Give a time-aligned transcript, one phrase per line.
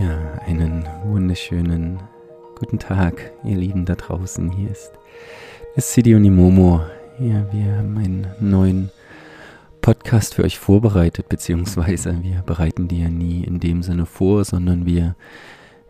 [0.00, 2.00] Ja, einen wunderschönen
[2.58, 4.50] guten Tag, ihr Lieben da draußen.
[4.50, 4.90] Hier ist
[5.76, 6.80] das City Momo.
[7.18, 8.90] Ja, wir haben einen neuen
[9.82, 14.86] Podcast für euch vorbereitet, beziehungsweise wir bereiten die ja nie in dem Sinne vor, sondern
[14.86, 15.14] wir,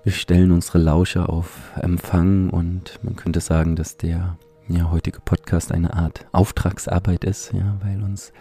[0.03, 5.71] wir stellen unsere Lauscher auf Empfang und man könnte sagen, dass der ja, heutige Podcast
[5.71, 8.33] eine Art Auftragsarbeit ist, ja, weil uns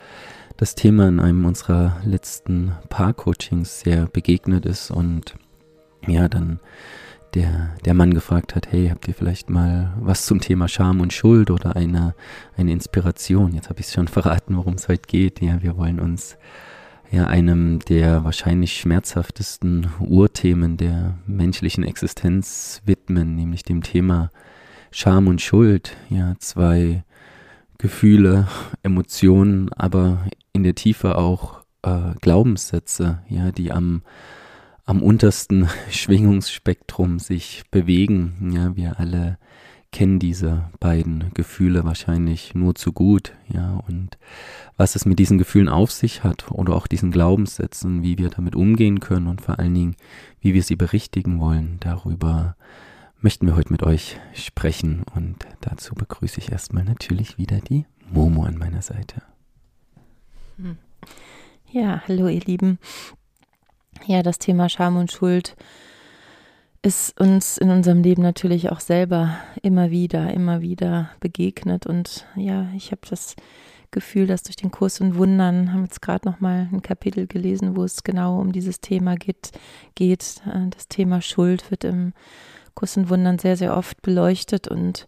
[0.58, 5.36] das Thema in einem unserer letzten Paar-Coachings sehr begegnet ist und
[6.08, 6.60] ja, dann
[7.34, 11.14] der, der Mann gefragt hat, hey, habt ihr vielleicht mal was zum Thema Scham und
[11.14, 12.14] Schuld oder eine,
[12.58, 13.54] eine Inspiration?
[13.54, 15.42] Jetzt habe ich es schon verraten, worum es heute geht.
[15.42, 16.38] Ja, wir wollen uns
[17.10, 24.30] ja einem der wahrscheinlich schmerzhaftesten Urthemen der menschlichen Existenz widmen, nämlich dem Thema
[24.92, 25.96] Scham und Schuld.
[26.10, 27.04] Ja, zwei
[27.78, 28.48] Gefühle,
[28.84, 34.02] Emotionen, aber in der Tiefe auch äh, Glaubenssätze, ja, die am
[34.92, 38.52] am untersten Schwingungsspektrum sich bewegen.
[38.54, 39.38] Ja, wir alle
[39.94, 44.18] kennen diese beiden Gefühle wahrscheinlich nur zu gut, ja, und
[44.76, 48.54] was es mit diesen Gefühlen auf sich hat oder auch diesen Glaubenssätzen, wie wir damit
[48.54, 49.96] umgehen können und vor allen Dingen,
[50.42, 52.58] wie wir sie berichtigen wollen, darüber
[53.22, 58.44] möchten wir heute mit euch sprechen und dazu begrüße ich erstmal natürlich wieder die Momo
[58.44, 59.22] an meiner Seite.
[60.58, 60.78] Hm.
[61.72, 62.78] Ja, hallo ihr Lieben
[64.06, 65.56] ja, das Thema Scham und Schuld
[66.84, 71.86] ist uns in unserem Leben natürlich auch selber immer wieder, immer wieder begegnet.
[71.86, 73.36] Und ja, ich habe das
[73.92, 77.76] Gefühl, dass durch den Kurs und Wundern haben jetzt gerade noch mal ein Kapitel gelesen,
[77.76, 79.52] wo es genau um dieses Thema geht.
[79.96, 80.42] geht.
[80.72, 82.14] Das Thema Schuld wird im
[82.74, 85.08] Kurs und Wundern sehr, sehr oft beleuchtet und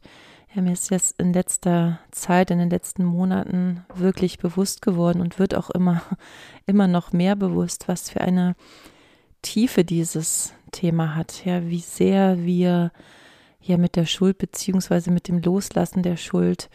[0.56, 5.40] ja, mir ist jetzt in letzter Zeit, in den letzten Monaten wirklich bewusst geworden und
[5.40, 6.02] wird auch immer,
[6.66, 8.56] immer noch mehr bewusst, was für eine
[9.42, 11.46] Tiefe dieses Thema hat.
[11.46, 12.92] Ja, wie sehr wir
[13.62, 16.70] ja mit der Schuld beziehungsweise mit dem Loslassen der Schuld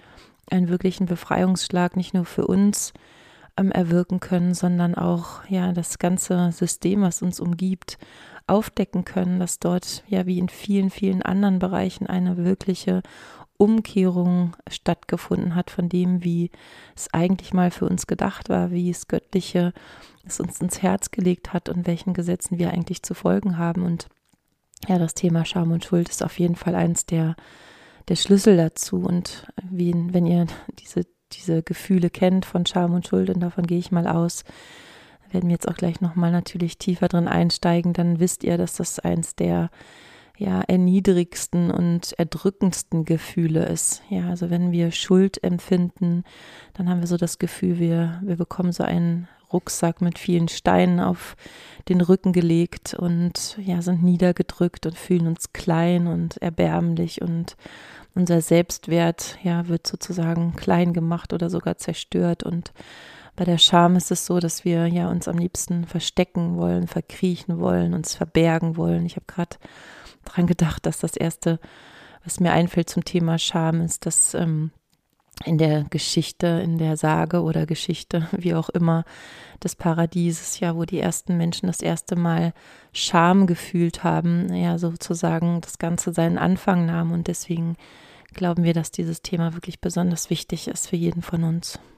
[0.50, 2.92] einen wirklichen Befreiungsschlag nicht nur für uns
[3.56, 7.98] ähm, erwirken können, sondern auch ja das ganze System, was uns umgibt,
[8.46, 13.02] aufdecken können, dass dort ja wie in vielen, vielen anderen Bereichen eine wirkliche
[13.58, 16.50] Umkehrung stattgefunden hat von dem, wie
[16.96, 19.72] es eigentlich mal für uns gedacht war, wie es Göttliche
[20.24, 23.82] es uns ins Herz gelegt hat und welchen Gesetzen wir eigentlich zu folgen haben.
[23.82, 24.08] Und
[24.86, 27.34] ja, das Thema Scham und Schuld ist auf jeden Fall eins der,
[28.08, 28.98] der Schlüssel dazu.
[28.98, 30.46] Und wie, wenn ihr
[30.78, 34.44] diese, diese Gefühle kennt von Scham und Schuld, und davon gehe ich mal aus,
[35.30, 38.98] werden wir jetzt auch gleich nochmal natürlich tiefer drin einsteigen, dann wisst ihr, dass das
[38.98, 39.70] eins der
[40.38, 44.02] ja, erniedrigsten und erdrückendsten Gefühle ist.
[44.08, 46.22] Ja, also wenn wir Schuld empfinden,
[46.74, 51.00] dann haben wir so das Gefühl, wir, wir bekommen so einen Rucksack mit vielen Steinen
[51.00, 51.36] auf
[51.88, 57.56] den Rücken gelegt und ja, sind niedergedrückt und fühlen uns klein und erbärmlich und
[58.14, 62.72] unser Selbstwert ja, wird sozusagen klein gemacht oder sogar zerstört und
[63.34, 67.60] bei der Scham ist es so, dass wir ja uns am liebsten verstecken wollen, verkriechen
[67.60, 69.06] wollen, uns verbergen wollen.
[69.06, 69.56] Ich habe gerade
[70.28, 71.58] dran gedacht, dass das erste,
[72.24, 74.70] was mir einfällt zum Thema Scham, ist, dass ähm,
[75.44, 79.04] in der Geschichte, in der Sage oder Geschichte, wie auch immer,
[79.62, 82.52] des Paradieses, ja, wo die ersten Menschen das erste Mal
[82.92, 87.12] Scham gefühlt haben, ja, sozusagen das Ganze seinen Anfang nahm.
[87.12, 87.76] Und deswegen
[88.34, 91.78] glauben wir, dass dieses Thema wirklich besonders wichtig ist für jeden von uns.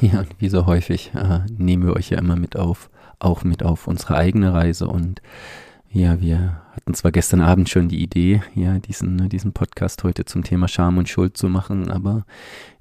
[0.00, 2.90] Ja, und wie so häufig äh, nehmen wir euch ja immer mit auf,
[3.20, 5.22] auch mit auf unsere eigene Reise und
[5.90, 10.24] ja, wir hatten zwar gestern Abend schon die Idee, ja, diesen, ne, diesen Podcast heute
[10.24, 12.24] zum Thema Scham und Schuld zu machen, aber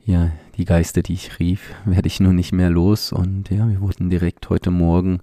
[0.06, 3.82] ja, die Geister, die ich rief, werde ich nun nicht mehr los und ja, wir
[3.82, 5.20] wurden direkt heute Morgen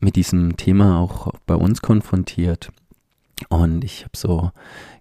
[0.00, 2.70] mit diesem Thema auch bei uns konfrontiert.
[3.48, 4.52] Und ich habe so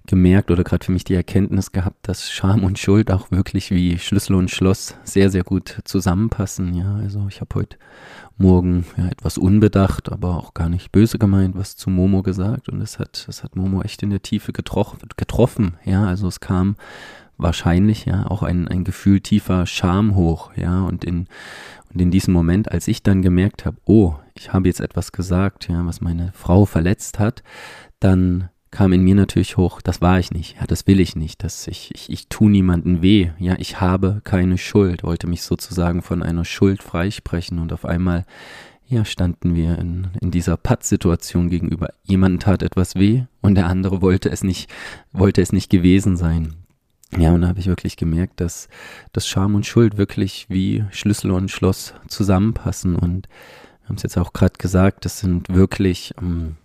[0.07, 3.97] gemerkt oder gerade für mich die Erkenntnis gehabt, dass Scham und Schuld auch wirklich wie
[3.97, 6.73] Schlüssel und Schloss sehr, sehr gut zusammenpassen.
[6.73, 7.77] Ja, also ich habe heute
[8.37, 12.81] Morgen ja, etwas unbedacht, aber auch gar nicht böse gemeint, was zu Momo gesagt und
[12.81, 15.77] es hat, es hat Momo echt in der Tiefe getroffen.
[15.85, 16.75] Ja, also es kam
[17.37, 20.51] wahrscheinlich ja auch ein, ein Gefühl tiefer Scham hoch.
[20.55, 21.27] Ja, und in,
[21.93, 25.69] und in diesem Moment, als ich dann gemerkt habe, oh, ich habe jetzt etwas gesagt,
[25.69, 27.43] ja, was meine Frau verletzt hat,
[27.99, 31.43] dann kam in mir natürlich hoch, das war ich nicht, ja, das will ich nicht,
[31.43, 36.01] dass ich, ich, ich tu niemanden weh, ja, ich habe keine Schuld, wollte mich sozusagen
[36.01, 38.25] von einer Schuld freisprechen und auf einmal,
[38.87, 41.93] ja, standen wir in, in dieser Pattsituation gegenüber.
[42.03, 44.71] Jemand tat etwas weh und der andere wollte es nicht,
[45.11, 46.55] wollte es nicht gewesen sein.
[47.15, 48.69] Ja, und da habe ich wirklich gemerkt, dass,
[49.11, 53.29] dass Scham und Schuld wirklich wie Schlüssel und Schloss zusammenpassen und
[53.85, 56.55] haben es jetzt auch gerade gesagt, das sind wirklich ähm,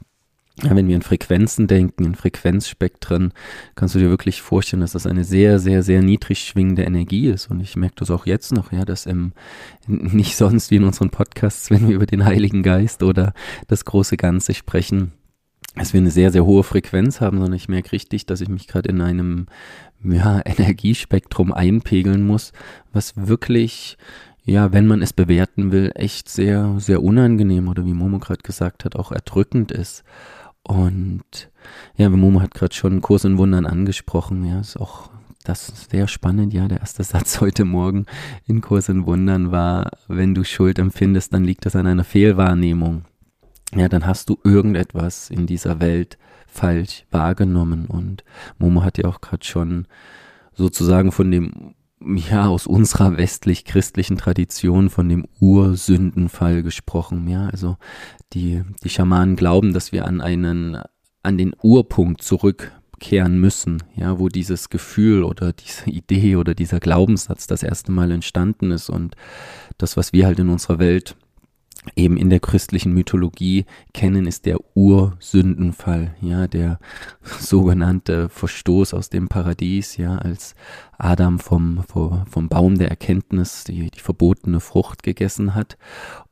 [0.63, 3.33] ja, wenn wir in Frequenzen denken, in Frequenzspektren,
[3.77, 7.51] kannst du dir wirklich vorstellen, dass das eine sehr, sehr, sehr niedrig schwingende Energie ist.
[7.51, 9.33] Und ich merke das auch jetzt noch, ja, dass im,
[9.87, 13.35] nicht sonst wie in unseren Podcasts, wenn wir über den Heiligen Geist oder
[13.69, 15.13] das große Ganze sprechen,
[15.77, 18.67] dass wir eine sehr, sehr hohe Frequenz haben, sondern ich merke richtig, dass ich mich
[18.67, 19.47] gerade in einem
[20.03, 22.53] ja, Energiespektrum einpegeln muss,
[22.93, 23.97] was wirklich
[24.45, 28.87] ja, wenn man es bewerten will, echt sehr, sehr unangenehm oder wie Momo gerade gesagt
[28.87, 30.05] hat, auch erdrückend ist.
[30.69, 31.51] Und
[31.97, 34.45] ja, Momo hat gerade schon Kurs in Wundern angesprochen.
[34.45, 35.11] Ja, ist auch
[35.43, 36.53] das sehr spannend.
[36.53, 38.05] Ja, der erste Satz heute Morgen
[38.47, 43.07] in Kurs in Wundern war, wenn du Schuld empfindest, dann liegt das an einer Fehlwahrnehmung.
[43.75, 47.87] Ja, dann hast du irgendetwas in dieser Welt falsch wahrgenommen.
[47.87, 48.23] Und
[48.59, 49.87] Momo hat ja auch gerade schon
[50.53, 57.29] sozusagen von dem ja, aus unserer westlich-christlichen Tradition von dem Ursündenfall gesprochen.
[57.29, 57.77] Ja, also
[58.33, 60.79] die, die Schamanen glauben, dass wir an einen,
[61.23, 67.47] an den Urpunkt zurückkehren müssen, ja, wo dieses Gefühl oder diese Idee oder dieser Glaubenssatz
[67.47, 69.17] das erste Mal entstanden ist und
[69.77, 71.17] das, was wir halt in unserer Welt
[71.97, 76.79] eben in der christlichen Mythologie kennen, ist der Ursündenfall, ja, der
[77.41, 80.55] sogenannte Verstoß aus dem Paradies, ja, als
[80.99, 85.79] Adam vom, vom Baum der Erkenntnis die, die verbotene Frucht gegessen hat.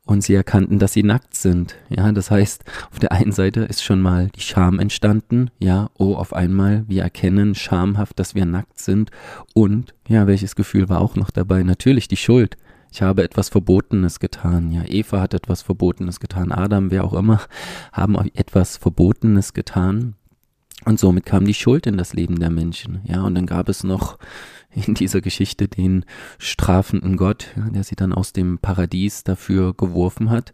[0.05, 3.83] Und sie erkannten, dass sie nackt sind, ja, das heißt, auf der einen Seite ist
[3.83, 8.79] schon mal die Scham entstanden, ja, oh, auf einmal, wir erkennen schamhaft, dass wir nackt
[8.79, 9.11] sind.
[9.53, 11.63] Und, ja, welches Gefühl war auch noch dabei?
[11.63, 12.55] Natürlich die Schuld,
[12.91, 14.71] ich habe etwas Verbotenes getan.
[14.71, 16.51] Ja, Eva hat etwas Verbotenes getan.
[16.51, 17.41] Adam, wer auch immer,
[17.91, 20.15] haben etwas Verbotenes getan.
[20.85, 23.01] Und somit kam die Schuld in das Leben der Menschen.
[23.05, 24.17] Ja, und dann gab es noch
[24.71, 26.05] in dieser Geschichte den
[26.37, 30.53] strafenden Gott, ja, der sie dann aus dem Paradies dafür geworfen hat.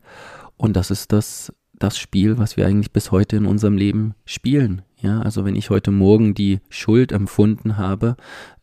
[0.58, 1.54] Und das ist das,
[1.84, 4.84] das Spiel, was wir eigentlich bis heute in unserem Leben spielen.
[5.02, 8.16] Ja, also wenn ich heute Morgen die Schuld empfunden habe,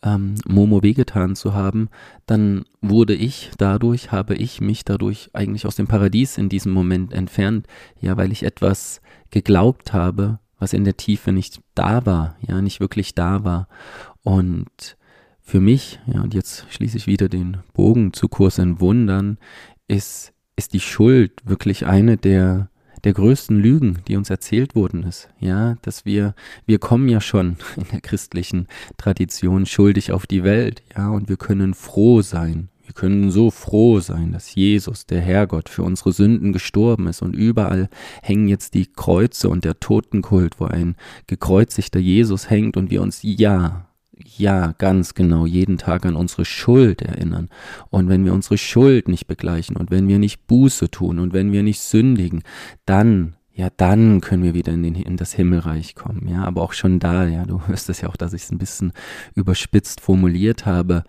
[0.03, 1.91] ähm, Momo wehgetan zu haben,
[2.25, 7.13] dann wurde ich dadurch, habe ich mich dadurch eigentlich aus dem Paradies in diesem Moment
[7.13, 7.67] entfernt,
[8.01, 12.81] ja, weil ich etwas geglaubt habe, was in der Tiefe nicht da war, ja, nicht
[12.81, 13.69] wirklich da war.
[14.23, 14.97] Und
[15.43, 19.37] für mich, ja, und jetzt schließe ich wieder den Bogen zu Kurs in Wundern,
[19.89, 22.71] ist, ist die Schuld wirklich eine der
[23.05, 26.35] der größten Lügen, die uns erzählt wurden, ist, ja, dass wir,
[26.67, 28.67] wir kommen ja schon in der christlichen
[28.97, 32.69] Tradition schuldig auf die Welt, ja, und wir können froh sein.
[32.85, 37.37] Wir können so froh sein, dass Jesus, der Herrgott, für unsere Sünden gestorben ist und
[37.37, 37.89] überall
[38.21, 40.97] hängen jetzt die Kreuze und der Totenkult, wo ein
[41.29, 43.90] gekreuzigter Jesus hängt und wir uns ja
[44.25, 47.49] ja, ganz genau, jeden Tag an unsere Schuld erinnern.
[47.91, 51.53] Und wenn wir unsere Schuld nicht begleichen und wenn wir nicht Buße tun und wenn
[51.53, 52.43] wir nicht sündigen,
[52.87, 56.29] dann ja, dann können wir wieder in, den, in das Himmelreich kommen.
[56.29, 58.59] Ja, aber auch schon da, ja, du hörst es ja auch, dass ich es ein
[58.59, 58.93] bisschen
[59.35, 61.05] überspitzt formuliert habe,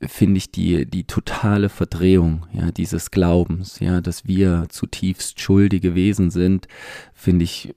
[0.00, 6.30] finde ich die, die totale Verdrehung, ja, dieses Glaubens, ja, dass wir zutiefst schuldige Wesen
[6.30, 6.68] sind,
[7.14, 7.74] finde ich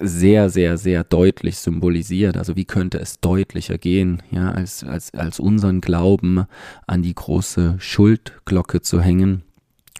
[0.00, 2.36] sehr, sehr, sehr deutlich symbolisiert.
[2.36, 6.44] Also wie könnte es deutlicher gehen, ja, als, als, als unseren Glauben
[6.86, 9.42] an die große Schuldglocke zu hängen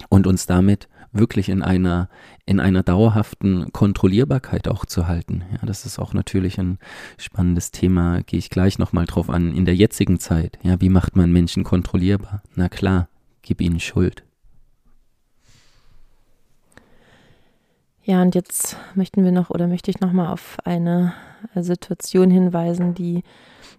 [0.08, 2.08] und uns damit wirklich in einer,
[2.44, 5.44] in einer dauerhaften Kontrollierbarkeit auch zu halten.
[5.52, 6.78] Ja, das ist auch natürlich ein
[7.16, 10.58] spannendes Thema, gehe ich gleich nochmal drauf an, in der jetzigen Zeit.
[10.62, 12.42] Ja, wie macht man Menschen kontrollierbar?
[12.56, 13.08] Na klar,
[13.42, 14.23] gib ihnen Schuld.
[18.06, 21.14] Ja, und jetzt möchten wir noch oder möchte ich noch mal auf eine
[21.54, 23.22] Situation hinweisen, die,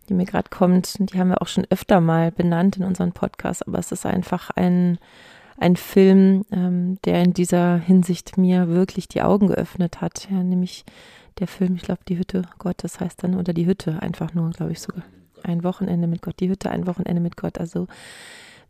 [0.10, 0.96] die mir gerade kommt.
[0.98, 4.50] Die haben wir auch schon öfter mal benannt in unserem Podcast, aber es ist einfach
[4.50, 4.98] ein,
[5.60, 10.28] ein Film, ähm, der in dieser Hinsicht mir wirklich die Augen geöffnet hat.
[10.32, 10.86] Ja, nämlich
[11.38, 14.72] der Film, ich glaube, die Hütte Gottes heißt dann, oder die Hütte, einfach nur, glaube
[14.72, 15.04] ich, sogar.
[15.44, 17.60] Ein Wochenende mit Gott, die Hütte, ein Wochenende mit Gott.
[17.60, 17.86] Also,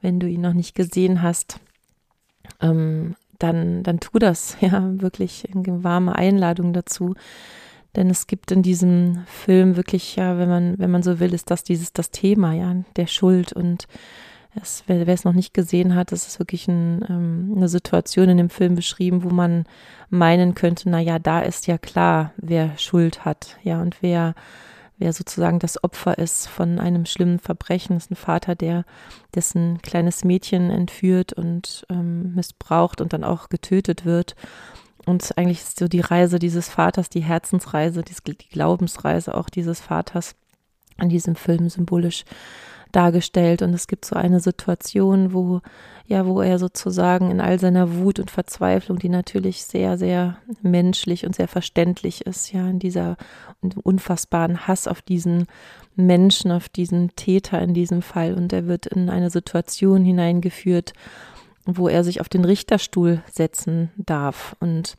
[0.01, 1.61] wenn du ihn noch nicht gesehen hast,
[2.59, 4.57] ähm, dann, dann tu das.
[4.61, 7.15] Ja, wirklich eine warme Einladung dazu.
[7.95, 11.49] Denn es gibt in diesem Film wirklich, ja, wenn man, wenn man so will, ist
[11.49, 13.53] das dieses, das Thema, ja, der Schuld.
[13.53, 13.87] Und
[14.61, 18.29] es, wer, wer es noch nicht gesehen hat, es ist wirklich ein, ähm, eine Situation
[18.29, 19.65] in dem Film beschrieben, wo man
[20.09, 24.35] meinen könnte, na ja, da ist ja klar, wer Schuld hat, ja, und wer
[24.97, 27.97] wer sozusagen das Opfer ist von einem schlimmen Verbrechen.
[27.97, 28.85] Ist ein Vater, der
[29.33, 34.35] dessen kleines Mädchen entführt und ähm, missbraucht und dann auch getötet wird.
[35.05, 40.35] Und eigentlich ist so die Reise dieses Vaters, die Herzensreise, die Glaubensreise auch dieses Vaters
[40.99, 42.23] in diesem Film symbolisch
[42.95, 43.61] dargestellt.
[43.61, 45.61] Und es gibt so eine Situation, wo,
[46.05, 51.25] ja, wo er sozusagen in all seiner Wut und Verzweiflung, die natürlich sehr, sehr menschlich
[51.25, 53.17] und sehr verständlich ist, ja, in dieser
[53.83, 55.45] unfassbaren Hass auf diesen
[55.95, 58.33] Menschen, auf diesen Täter in diesem Fall.
[58.33, 60.93] Und er wird in eine Situation hineingeführt,
[61.65, 64.95] wo er sich auf den Richterstuhl setzen darf und,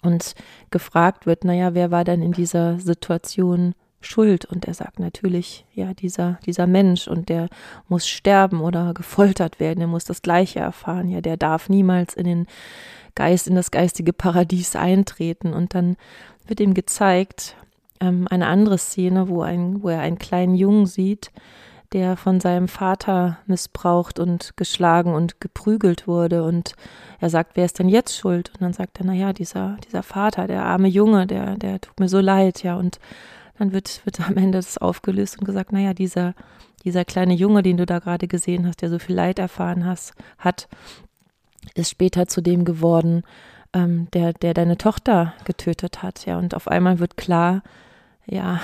[0.00, 0.34] und
[0.70, 3.74] gefragt wird, naja, wer war denn in dieser Situation
[4.06, 4.44] schuld?
[4.44, 7.48] Und er sagt natürlich, ja, dieser, dieser Mensch und der
[7.88, 12.24] muss sterben oder gefoltert werden, er muss das Gleiche erfahren, ja, der darf niemals in
[12.24, 12.46] den
[13.14, 15.52] Geist, in das geistige Paradies eintreten.
[15.52, 15.96] Und dann
[16.46, 17.56] wird ihm gezeigt,
[18.00, 21.30] ähm, eine andere Szene, wo, ein, wo er einen kleinen Jungen sieht,
[21.92, 26.44] der von seinem Vater missbraucht und geschlagen und geprügelt wurde.
[26.44, 26.74] Und
[27.20, 28.50] er sagt, wer ist denn jetzt schuld?
[28.54, 32.08] Und dann sagt er, naja, dieser, dieser Vater, der arme Junge, der, der tut mir
[32.08, 32.76] so leid, ja.
[32.76, 32.98] Und
[33.58, 36.34] dann wird, wird am Ende das aufgelöst und gesagt, naja, dieser,
[36.84, 40.14] dieser kleine Junge, den du da gerade gesehen hast, der so viel Leid erfahren hast,
[40.38, 40.68] hat,
[41.74, 43.22] ist später zu dem geworden,
[43.72, 46.38] ähm, der, der deine Tochter getötet hat, ja.
[46.38, 47.62] Und auf einmal wird klar,
[48.26, 48.60] ja,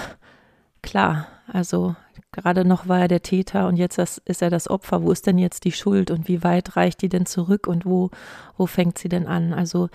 [0.83, 1.95] klar, also
[2.33, 5.02] gerade noch war er der Täter und jetzt ist er das Opfer.
[5.02, 8.11] Wo ist denn jetzt die Schuld und wie weit reicht die denn zurück und wo,
[8.57, 9.54] wo fängt sie denn an?
[9.54, 9.88] Also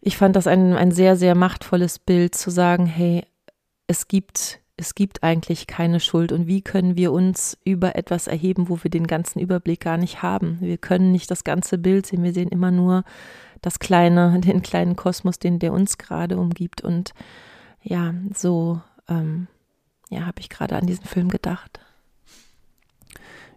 [0.00, 3.24] ich fand das ein, ein sehr, sehr machtvolles Bild zu sagen, hey,
[3.92, 8.70] es gibt, es gibt eigentlich keine Schuld und wie können wir uns über etwas erheben,
[8.70, 10.56] wo wir den ganzen Überblick gar nicht haben?
[10.60, 13.04] Wir können nicht das ganze Bild sehen, wir sehen immer nur
[13.60, 17.12] das kleine, den kleinen Kosmos, den der uns gerade umgibt und
[17.82, 19.46] ja, so ähm,
[20.08, 21.80] ja, habe ich gerade an diesen Film gedacht.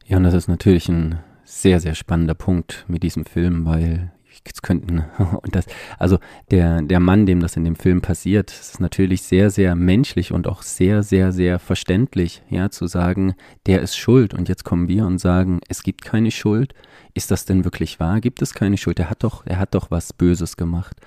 [0.06, 4.12] Ja, und das ist natürlich ein sehr, sehr spannender Punkt mit diesem Film, weil
[4.46, 5.06] jetzt könnten,
[5.42, 5.66] und das,
[5.98, 6.20] also
[6.52, 10.48] der, der Mann, dem das in dem Film passiert, ist natürlich sehr, sehr menschlich und
[10.48, 14.34] auch sehr, sehr, sehr verständlich, ja, zu sagen, der ist schuld.
[14.34, 16.74] Und jetzt kommen wir und sagen, es gibt keine Schuld.
[17.14, 18.20] Ist das denn wirklich wahr?
[18.20, 19.00] Gibt es keine Schuld?
[19.00, 20.98] Er hat doch, er hat doch was Böses gemacht.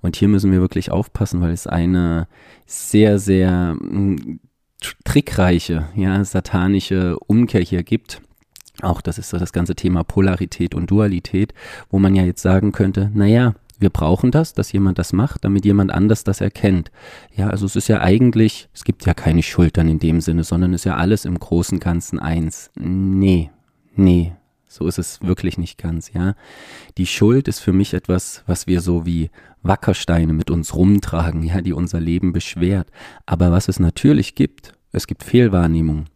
[0.00, 2.26] Und hier müssen wir wirklich aufpassen, weil es eine
[2.66, 4.40] sehr, sehr hm,
[5.04, 8.22] trickreiche, ja, satanische Umkehr hier gibt
[8.82, 11.54] auch das ist so das ganze Thema Polarität und Dualität,
[11.90, 15.64] wo man ja jetzt sagen könnte, naja, wir brauchen das, dass jemand das macht, damit
[15.64, 16.90] jemand anders das erkennt.
[17.34, 20.44] Ja, also es ist ja eigentlich, es gibt ja keine Schuld dann in dem Sinne,
[20.44, 22.70] sondern es ist ja alles im großen Ganzen eins.
[22.76, 23.50] Nee,
[23.94, 24.32] nee,
[24.66, 26.34] so ist es wirklich nicht ganz, ja.
[26.98, 29.30] Die Schuld ist für mich etwas, was wir so wie
[29.62, 32.88] Wackersteine mit uns rumtragen, ja, die unser Leben beschwert.
[33.26, 36.06] Aber was es natürlich gibt, es gibt Fehlwahrnehmung.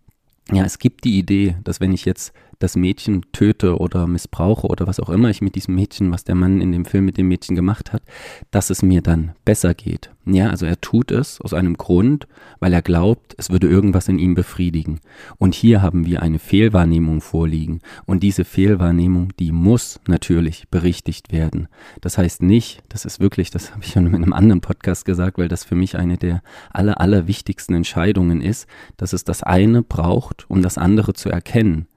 [0.51, 4.87] Ja, es gibt die Idee, dass wenn ich jetzt das Mädchen töte oder missbrauche oder
[4.87, 7.29] was auch immer ich mit diesem Mädchen, was der Mann in dem Film mit dem
[7.29, 8.03] Mädchen gemacht hat,
[8.51, 10.11] dass es mir dann besser geht.
[10.25, 12.29] Ja, also er tut es aus einem Grund,
[12.61, 15.01] weil er glaubt, es würde irgendwas in ihm befriedigen.
[15.39, 17.81] Und hier haben wir eine Fehlwahrnehmung vorliegen.
[18.07, 21.67] Und diese Fehlwahrnehmung, die muss natürlich berichtigt werden.
[22.01, 25.39] Das heißt nicht, das ist wirklich, das habe ich schon in einem anderen Podcast gesagt,
[25.39, 26.43] weil das für mich eine der
[26.73, 31.89] aller, aller wichtigsten Entscheidungen ist, dass es das eine braucht, um das andere zu erkennen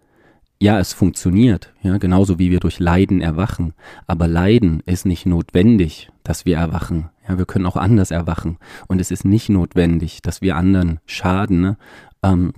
[0.60, 3.74] ja, es funktioniert, ja, genauso wie wir durch Leiden erwachen.
[4.08, 7.10] Aber Leiden ist nicht notwendig, dass wir erwachen.
[7.28, 8.58] Ja, wir können auch anders erwachen.
[8.88, 11.78] Und es ist nicht notwendig, dass wir anderen schaden, ne,
[12.24, 12.54] ähm,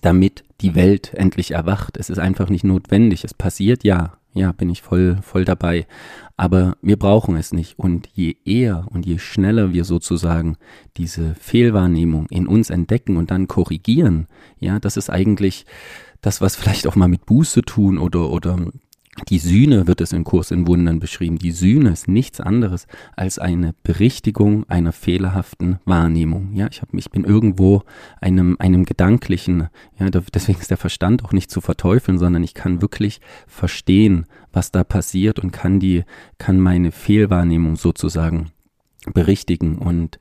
[0.00, 1.96] damit die Welt endlich erwacht.
[1.98, 3.24] Es ist einfach nicht notwendig.
[3.24, 5.86] Es passiert ja, ja, bin ich voll, voll dabei.
[6.36, 7.78] Aber wir brauchen es nicht.
[7.78, 10.56] Und je eher und je schneller wir sozusagen
[10.96, 14.26] diese Fehlwahrnehmung in uns entdecken und dann korrigieren,
[14.58, 15.66] ja, das ist eigentlich
[16.24, 18.58] das, was vielleicht auch mal mit Buße tun oder, oder
[19.28, 21.38] die Sühne wird es in Kurs in Wundern beschrieben.
[21.38, 26.52] Die Sühne ist nichts anderes als eine Berichtigung einer fehlerhaften Wahrnehmung.
[26.54, 27.82] Ja, ich, hab, ich bin irgendwo
[28.20, 32.82] einem, einem gedanklichen, ja, deswegen ist der Verstand auch nicht zu verteufeln, sondern ich kann
[32.82, 36.04] wirklich verstehen, was da passiert und kann die,
[36.38, 38.50] kann meine Fehlwahrnehmung sozusagen
[39.12, 40.18] berichtigen und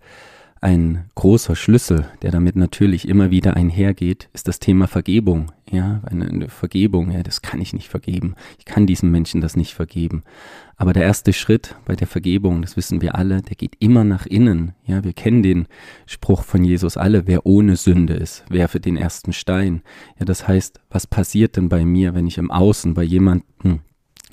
[0.63, 5.51] ein großer Schlüssel, der damit natürlich immer wieder einhergeht, ist das Thema Vergebung.
[5.69, 8.35] Ja, eine, Vergebung, ja, das kann ich nicht vergeben.
[8.59, 10.23] Ich kann diesem Menschen das nicht vergeben.
[10.77, 14.25] Aber der erste Schritt bei der Vergebung, das wissen wir alle, der geht immer nach
[14.25, 14.71] innen.
[14.85, 15.67] Ja, wir kennen den
[16.05, 19.81] Spruch von Jesus alle, wer ohne Sünde ist, werfe den ersten Stein.
[20.17, 23.81] Ja, das heißt, was passiert denn bei mir, wenn ich im Außen bei jemandem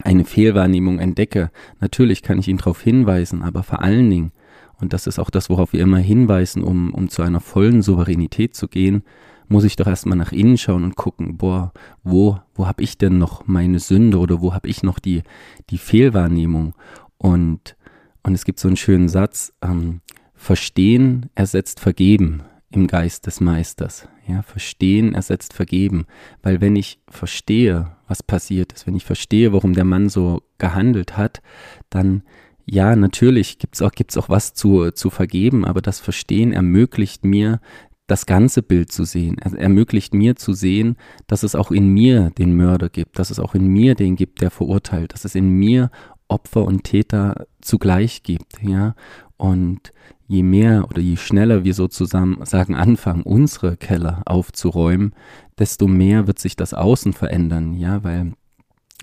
[0.05, 1.51] eine Fehlwahrnehmung entdecke?
[1.81, 4.33] Natürlich kann ich ihn darauf hinweisen, aber vor allen Dingen
[4.81, 8.55] und das ist auch das, worauf wir immer hinweisen, um, um zu einer vollen Souveränität
[8.55, 9.03] zu gehen,
[9.49, 11.73] muss ich doch erstmal nach innen schauen und gucken, boah,
[12.05, 15.23] wo, wo habe ich denn noch meine Sünde oder wo habe ich noch die,
[15.71, 16.75] die Fehlwahrnehmung?
[17.19, 17.77] Und,
[18.23, 20.01] und es gibt so einen schönen Satz, ähm,
[20.35, 22.43] Verstehen ersetzt Vergeben.
[22.71, 24.09] im Geist des Meisters.
[24.27, 26.07] Ja, verstehen ersetzt vergeben.
[26.43, 31.17] Weil wenn ich verstehe, was passiert ist, wenn ich verstehe, warum der Mann so gehandelt
[31.17, 31.43] hat,
[31.91, 32.23] dann
[32.71, 37.61] ja, natürlich gibt's auch, gibt's auch was zu, zu vergeben, aber das Verstehen ermöglicht mir,
[38.07, 39.39] das ganze Bild zu sehen.
[39.39, 40.97] Er ermöglicht mir zu sehen,
[41.27, 44.41] dass es auch in mir den Mörder gibt, dass es auch in mir den gibt,
[44.41, 45.91] der verurteilt, dass es in mir
[46.29, 48.95] Opfer und Täter zugleich gibt, ja.
[49.37, 49.93] Und
[50.29, 55.13] je mehr oder je schneller wir sozusagen sagen, anfangen, unsere Keller aufzuräumen,
[55.59, 58.33] desto mehr wird sich das Außen verändern, ja, weil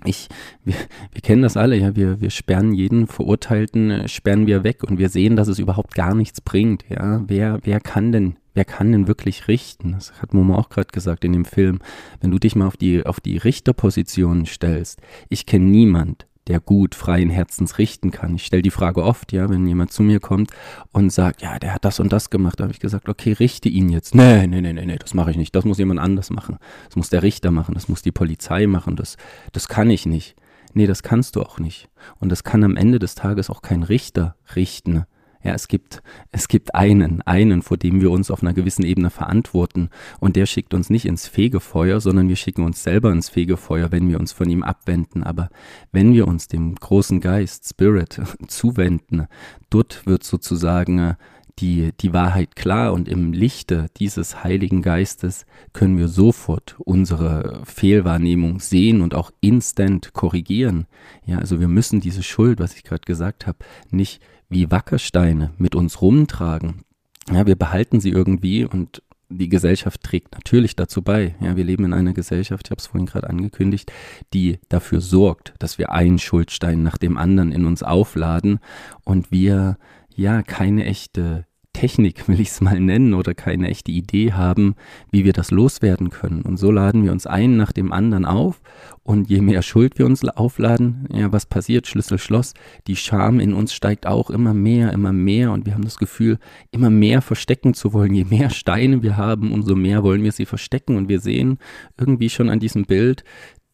[0.04, 0.28] ich,
[0.64, 0.74] wir,
[1.12, 4.98] wir kennen das alle, ja, wir, wir sperren jeden Verurteilten, äh, sperren wir weg und
[4.98, 7.22] wir sehen, dass es überhaupt gar nichts bringt, ja.
[7.26, 9.92] Wer, wer kann denn, wer kann denn wirklich richten?
[9.92, 11.80] Das hat Momo auch gerade gesagt in dem Film.
[12.20, 16.94] Wenn du dich mal auf die, auf die Richterposition stellst, ich kenne niemand, der gut
[16.94, 18.34] freien Herzens richten kann.
[18.34, 20.50] Ich stelle die Frage oft, ja, wenn jemand zu mir kommt
[20.92, 23.68] und sagt, ja, der hat das und das gemacht, da habe ich gesagt, okay, richte
[23.68, 24.14] ihn jetzt.
[24.14, 25.54] Nee, nee, nee, nee, nee, das mache ich nicht.
[25.54, 26.58] Das muss jemand anders machen.
[26.86, 29.16] Das muss der Richter machen, das muss die Polizei machen, das,
[29.52, 30.36] das kann ich nicht.
[30.74, 31.88] Nee, das kannst du auch nicht.
[32.18, 35.04] Und das kann am Ende des Tages auch kein Richter richten.
[35.42, 36.02] Ja, es gibt,
[36.32, 39.90] es gibt einen, einen, vor dem wir uns auf einer gewissen Ebene verantworten.
[40.18, 44.08] Und der schickt uns nicht ins Fegefeuer, sondern wir schicken uns selber ins Fegefeuer, wenn
[44.08, 45.22] wir uns von ihm abwenden.
[45.22, 45.48] Aber
[45.92, 49.26] wenn wir uns dem großen Geist, Spirit, zuwenden,
[49.70, 51.14] dort wird sozusagen äh,
[51.60, 58.60] die, die Wahrheit klar und im Lichte dieses Heiligen Geistes können wir sofort unsere Fehlwahrnehmung
[58.60, 60.86] sehen und auch instant korrigieren.
[61.26, 63.58] Ja, also wir müssen diese Schuld, was ich gerade gesagt habe,
[63.90, 66.82] nicht wie Wackersteine mit uns rumtragen.
[67.30, 71.34] Ja, wir behalten sie irgendwie und die Gesellschaft trägt natürlich dazu bei.
[71.40, 73.92] Ja, wir leben in einer Gesellschaft, ich habe es vorhin gerade angekündigt,
[74.32, 78.60] die dafür sorgt, dass wir einen Schuldstein nach dem anderen in uns aufladen
[79.04, 79.76] und wir
[80.14, 81.46] ja keine echte
[81.78, 84.74] Technik, will ich es mal nennen, oder keine echte Idee haben,
[85.12, 86.42] wie wir das loswerden können.
[86.42, 88.60] Und so laden wir uns einen nach dem anderen auf.
[89.04, 91.86] Und je mehr Schuld wir uns aufladen, ja, was passiert?
[91.86, 92.54] Schlüssel, Schloss.
[92.88, 95.52] Die Scham in uns steigt auch immer mehr, immer mehr.
[95.52, 96.40] Und wir haben das Gefühl,
[96.72, 98.12] immer mehr verstecken zu wollen.
[98.12, 100.96] Je mehr Steine wir haben, umso mehr wollen wir sie verstecken.
[100.96, 101.58] Und wir sehen
[101.96, 103.22] irgendwie schon an diesem Bild,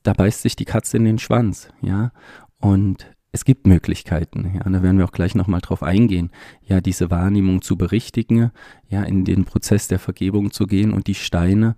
[0.02, 2.12] da beißt sich die Katze in den Schwanz, ja.
[2.60, 6.30] Und es gibt Möglichkeiten, ja, da werden wir auch gleich nochmal drauf eingehen,
[6.62, 8.52] ja, diese Wahrnehmung zu berichtigen,
[8.88, 11.74] ja, in den Prozess der Vergebung zu gehen und die Steine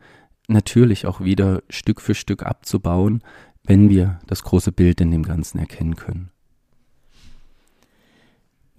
[0.48, 3.22] natürlich auch wieder Stück für Stück abzubauen,
[3.64, 6.28] wenn wir das große Bild in dem Ganzen erkennen können.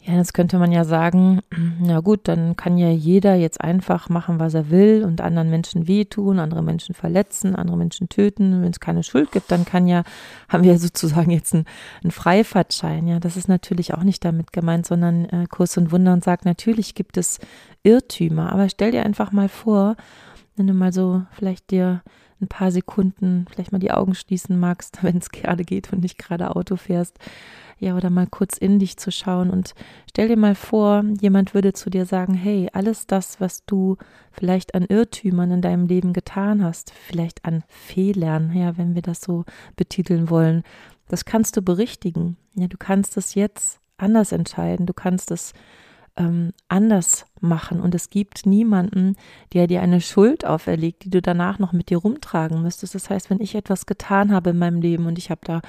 [0.07, 1.41] Ja, jetzt könnte man ja sagen,
[1.81, 5.85] na gut, dann kann ja jeder jetzt einfach machen, was er will und anderen Menschen
[5.85, 8.61] wehtun, andere Menschen verletzen, andere Menschen töten.
[8.61, 10.03] Wenn es keine Schuld gibt, dann kann ja,
[10.49, 11.65] haben wir sozusagen jetzt einen,
[12.03, 13.05] einen Freifahrtschein.
[13.05, 16.45] Ja, das ist natürlich auch nicht damit gemeint, sondern äh, Kurs und Wunder und sagt,
[16.45, 17.39] natürlich gibt es
[17.83, 18.53] Irrtümer.
[18.53, 19.97] Aber stell dir einfach mal vor,
[20.55, 22.01] wenn du mal so vielleicht dir
[22.41, 26.17] ein paar Sekunden vielleicht mal die Augen schließen magst, wenn es gerade geht und nicht
[26.17, 27.17] gerade Auto fährst
[27.80, 29.73] ja, oder mal kurz in dich zu schauen und
[30.10, 33.97] stell dir mal vor, jemand würde zu dir sagen, hey, alles das, was du
[34.32, 39.21] vielleicht an Irrtümern in deinem Leben getan hast, vielleicht an Fehlern, ja, wenn wir das
[39.21, 39.45] so
[39.76, 40.63] betiteln wollen,
[41.08, 42.38] das kannst du berichtigen.
[42.56, 45.54] Ja, du kannst es jetzt anders entscheiden, du kannst es
[46.17, 47.80] ähm, anders machen.
[47.80, 49.15] Und es gibt niemanden,
[49.53, 52.95] der dir eine Schuld auferlegt, die du danach noch mit dir rumtragen müsstest.
[52.95, 55.62] Das heißt, wenn ich etwas getan habe in meinem Leben und ich habe da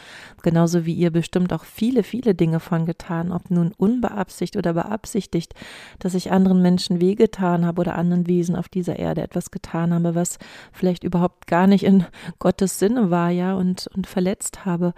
[0.43, 5.55] genauso wie ihr bestimmt auch viele, viele Dinge von getan, ob nun unbeabsichtigt oder beabsichtigt,
[5.99, 10.15] dass ich anderen Menschen wehgetan habe oder anderen Wesen auf dieser Erde etwas getan habe,
[10.15, 10.39] was
[10.73, 12.07] vielleicht überhaupt gar nicht in
[12.39, 14.95] Gottes Sinne war, ja, und, und verletzt habe.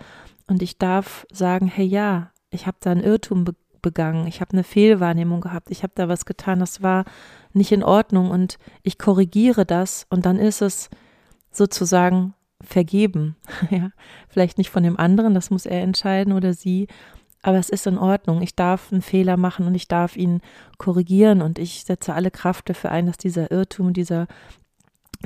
[0.47, 4.53] Und ich darf sagen, hey ja, ich habe da einen Irrtum begangen begangen, ich habe
[4.53, 7.05] eine Fehlwahrnehmung gehabt, ich habe da was getan, das war
[7.53, 10.91] nicht in Ordnung und ich korrigiere das und dann ist es
[11.51, 13.37] sozusagen vergeben.
[13.71, 13.91] ja,
[14.29, 16.87] vielleicht nicht von dem anderen, das muss er entscheiden oder sie,
[17.43, 18.43] aber es ist in Ordnung.
[18.43, 20.41] Ich darf einen Fehler machen und ich darf ihn
[20.79, 24.27] korrigieren und ich setze alle Kraft dafür ein, dass dieser Irrtum, dieser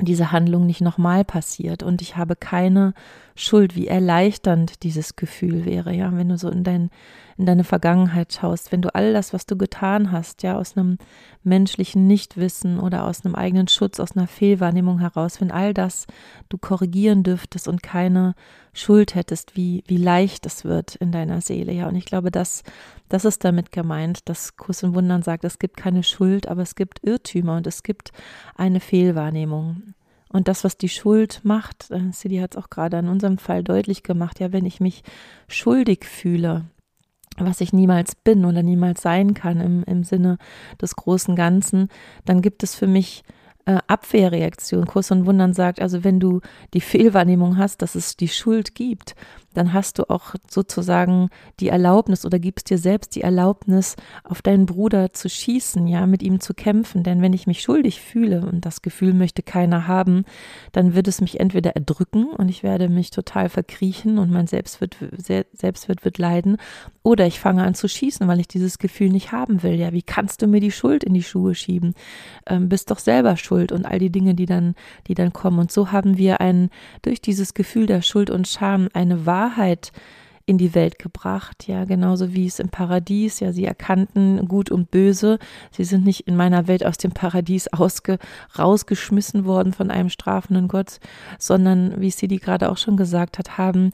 [0.01, 2.93] diese Handlung nicht nochmal passiert und ich habe keine
[3.33, 6.89] Schuld, wie erleichternd dieses Gefühl wäre, ja, wenn du so in dein
[7.37, 10.97] in deine Vergangenheit schaust, wenn du all das, was du getan hast, ja, aus einem
[11.43, 16.07] menschlichen Nichtwissen oder aus einem eigenen Schutz, aus einer Fehlwahrnehmung heraus, wenn all das
[16.47, 18.35] du korrigieren dürftest und keine
[18.73, 21.87] Schuld hättest, wie, wie leicht es wird in deiner Seele, ja.
[21.87, 22.63] Und ich glaube, das,
[23.09, 26.75] das ist damit gemeint, dass Kurs und Wundern sagt, es gibt keine Schuld, aber es
[26.75, 28.11] gibt Irrtümer und es gibt
[28.55, 29.93] eine Fehlwahrnehmung.
[30.29, 33.63] Und das, was die Schuld macht, äh, Sidi hat es auch gerade in unserem Fall
[33.63, 35.03] deutlich gemacht, ja, wenn ich mich
[35.47, 36.65] schuldig fühle,
[37.37, 40.37] was ich niemals bin oder niemals sein kann im, im Sinne
[40.81, 41.89] des großen Ganzen,
[42.25, 43.23] dann gibt es für mich
[43.65, 44.85] äh, Abwehrreaktion.
[44.85, 46.41] Kurs und Wundern sagt, also wenn du
[46.73, 49.15] die Fehlwahrnehmung hast, dass es die Schuld gibt,
[49.55, 54.65] dann hast du auch sozusagen die Erlaubnis oder gibst dir selbst die Erlaubnis, auf deinen
[54.65, 57.03] Bruder zu schießen, ja, mit ihm zu kämpfen.
[57.03, 60.25] Denn wenn ich mich schuldig fühle, und das Gefühl möchte keiner haben,
[60.73, 64.97] dann wird es mich entweder erdrücken und ich werde mich total verkriechen und mein Selbstwert,
[65.17, 66.57] Selbstwert wird leiden,
[67.01, 69.75] oder ich fange an zu schießen, weil ich dieses Gefühl nicht haben will.
[69.75, 71.93] Ja, wie kannst du mir die Schuld in die Schuhe schieben?
[72.45, 74.75] Ähm, bist doch selber schuld und all die Dinge, die dann,
[75.07, 75.59] die dann kommen.
[75.59, 76.69] Und so haben wir ein,
[77.01, 79.91] durch dieses Gefühl der Schuld und Scham eine Wahrheit Wahrheit
[80.47, 84.91] in die Welt gebracht, ja, genauso wie es im Paradies, ja, sie erkannten Gut und
[84.91, 85.39] Böse.
[85.71, 88.19] Sie sind nicht in meiner Welt aus dem Paradies ausge,
[88.57, 90.99] rausgeschmissen worden von einem strafenden Gott,
[91.39, 93.91] sondern, wie Sidi gerade auch schon gesagt hat, haben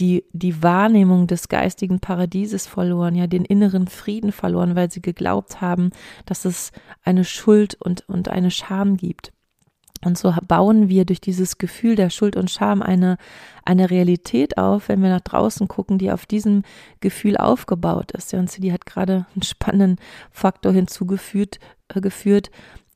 [0.00, 5.60] die, die Wahrnehmung des geistigen Paradieses verloren, ja, den inneren Frieden verloren, weil sie geglaubt
[5.60, 5.90] haben,
[6.26, 9.32] dass es eine Schuld und, und eine Scham gibt.
[10.02, 13.18] Und so bauen wir durch dieses Gefühl der Schuld und Scham eine,
[13.66, 16.62] eine Realität auf, wenn wir nach draußen gucken, die auf diesem
[17.00, 18.32] Gefühl aufgebaut ist.
[18.32, 19.96] Und Sidi hat gerade einen spannenden
[20.30, 21.60] Faktor hinzugefügt.
[21.94, 22.50] Äh, geführt.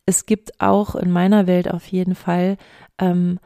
[0.07, 2.57] Es gibt auch in meiner Welt auf jeden Fall
[2.99, 3.39] ähm,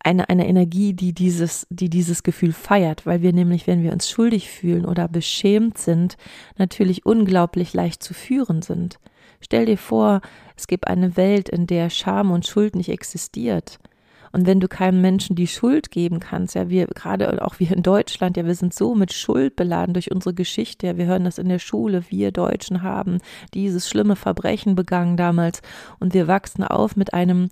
[0.00, 4.08] eine, eine Energie, die dieses, die dieses Gefühl feiert, weil wir nämlich, wenn wir uns
[4.08, 6.16] schuldig fühlen oder beschämt sind,
[6.56, 8.98] natürlich unglaublich leicht zu führen sind.
[9.40, 10.20] Stell dir vor,
[10.56, 13.78] es gibt eine Welt, in der Scham und Schuld nicht existiert.
[14.30, 17.82] Und wenn du keinem Menschen die Schuld geben kannst, ja, wir gerade auch wir in
[17.82, 21.38] Deutschland, ja, wir sind so mit Schuld beladen durch unsere Geschichte, ja, wir hören das
[21.38, 23.18] in der Schule, wir Deutschen haben
[23.54, 25.62] dieses schlimme Verbrechen begangen damals
[25.98, 27.48] und wir wachsen auf mit einem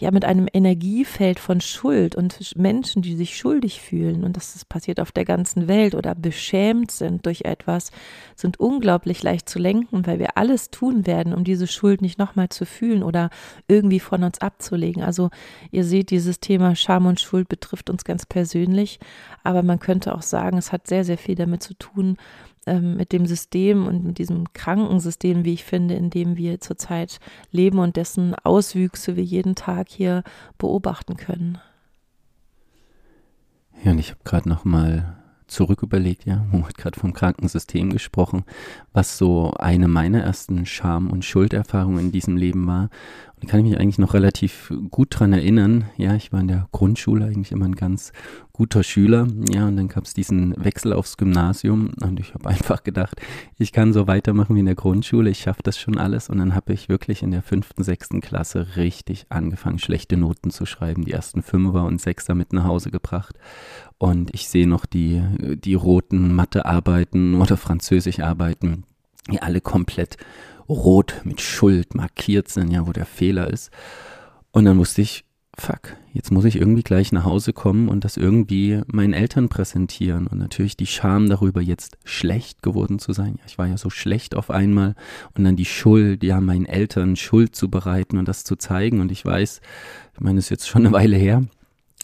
[0.00, 4.98] ja mit einem Energiefeld von Schuld und Menschen, die sich schuldig fühlen und das passiert
[4.98, 7.90] auf der ganzen Welt oder beschämt sind durch etwas,
[8.34, 12.48] sind unglaublich leicht zu lenken, weil wir alles tun werden, um diese Schuld nicht nochmal
[12.48, 13.28] zu fühlen oder
[13.68, 15.02] irgendwie von uns abzulegen.
[15.02, 15.30] Also
[15.70, 18.98] ihr seht, dieses Thema Scham und Schuld betrifft uns ganz persönlich,
[19.44, 22.16] aber man könnte auch sagen, es hat sehr, sehr viel damit zu tun,
[22.70, 27.18] ähm, mit dem System und mit diesem Krankensystem, wie ich finde, in dem wir zurzeit
[27.50, 30.22] leben und dessen Auswüchse wir jeden Tag hier
[30.56, 31.58] beobachten können.
[33.82, 35.16] Ja, und ich habe gerade noch mal
[35.48, 38.44] zurück überlegt, ja, Mo hat gerade vom Krankensystem gesprochen,
[38.92, 42.88] was so eine meiner ersten Scham- und Schulderfahrungen in diesem Leben war.
[43.40, 45.86] Und kann ich mich eigentlich noch relativ gut dran erinnern.
[45.96, 48.12] Ja, ich war in der Grundschule eigentlich immer ein ganz
[48.60, 49.26] guter Schüler.
[49.48, 53.18] Ja, und dann gab es diesen Wechsel aufs Gymnasium und ich habe einfach gedacht,
[53.56, 56.28] ich kann so weitermachen wie in der Grundschule, ich schaffe das schon alles.
[56.28, 60.66] Und dann habe ich wirklich in der fünften, sechsten Klasse richtig angefangen, schlechte Noten zu
[60.66, 63.38] schreiben, die ersten Fünfer und Sechser mit nach Hause gebracht.
[63.96, 65.22] Und ich sehe noch die,
[65.56, 68.84] die roten Mathearbeiten oder Französischarbeiten,
[69.32, 70.18] die alle komplett
[70.68, 73.70] rot mit Schuld markiert sind, ja, wo der Fehler ist.
[74.52, 75.24] Und dann wusste ich,
[75.56, 80.26] fuck, jetzt muss ich irgendwie gleich nach Hause kommen und das irgendwie meinen Eltern präsentieren.
[80.26, 83.36] Und natürlich die Scham darüber, jetzt schlecht geworden zu sein.
[83.38, 84.94] Ja, ich war ja so schlecht auf einmal.
[85.36, 89.00] Und dann die Schuld, ja, meinen Eltern Schuld zu bereiten und das zu zeigen.
[89.00, 89.60] Und ich weiß,
[90.14, 91.44] ich meine, es ist jetzt schon eine Weile her,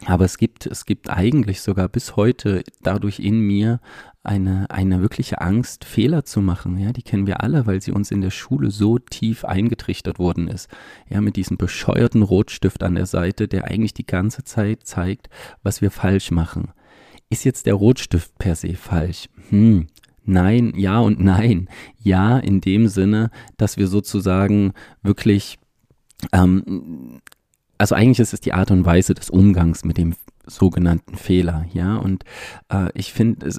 [0.05, 3.81] aber es gibt, es gibt eigentlich sogar bis heute dadurch in mir
[4.27, 6.79] eine, eine wirkliche Angst, Fehler zu machen.
[6.79, 10.49] Ja, die kennen wir alle, weil sie uns in der Schule so tief eingetrichtert worden
[10.49, 10.69] ist.
[11.09, 15.29] Ja, mit diesem bescheuerten Rotstift an der Seite, der eigentlich die ganze Zeit zeigt,
[15.63, 16.73] was wir falsch machen.
[17.31, 19.29] Ist jetzt der Rotstift per se falsch?
[19.51, 19.87] Hm,
[20.29, 21.69] Nein, ja und nein.
[22.03, 25.57] Ja, in dem Sinne, dass wir sozusagen wirklich
[26.33, 27.21] ähm,
[27.79, 30.15] also eigentlich ist es die Art und Weise des Umgangs mit dem
[30.47, 31.97] sogenannten Fehler, ja.
[31.97, 32.25] Und
[32.73, 33.51] äh, ich finde,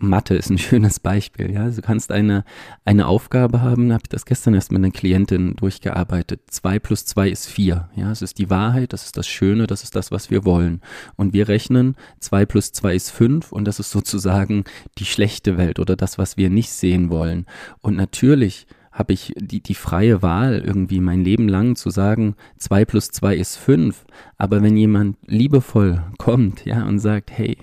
[0.00, 1.68] Mathe ist ein schönes Beispiel, ja.
[1.68, 2.44] Du kannst eine,
[2.84, 6.42] eine Aufgabe haben, habe ich das gestern erst mit einer Klientin durchgearbeitet.
[6.48, 8.10] Zwei plus zwei ist vier, ja.
[8.10, 10.80] Es ist die Wahrheit, das ist das Schöne, das ist das, was wir wollen.
[11.16, 14.64] Und wir rechnen, zwei plus zwei ist fünf und das ist sozusagen
[14.98, 17.46] die schlechte Welt oder das, was wir nicht sehen wollen.
[17.80, 22.84] Und natürlich habe ich die, die freie Wahl, irgendwie mein Leben lang zu sagen, zwei
[22.84, 24.04] plus zwei ist fünf.
[24.36, 27.56] Aber wenn jemand liebevoll kommt, ja, und sagt, hey,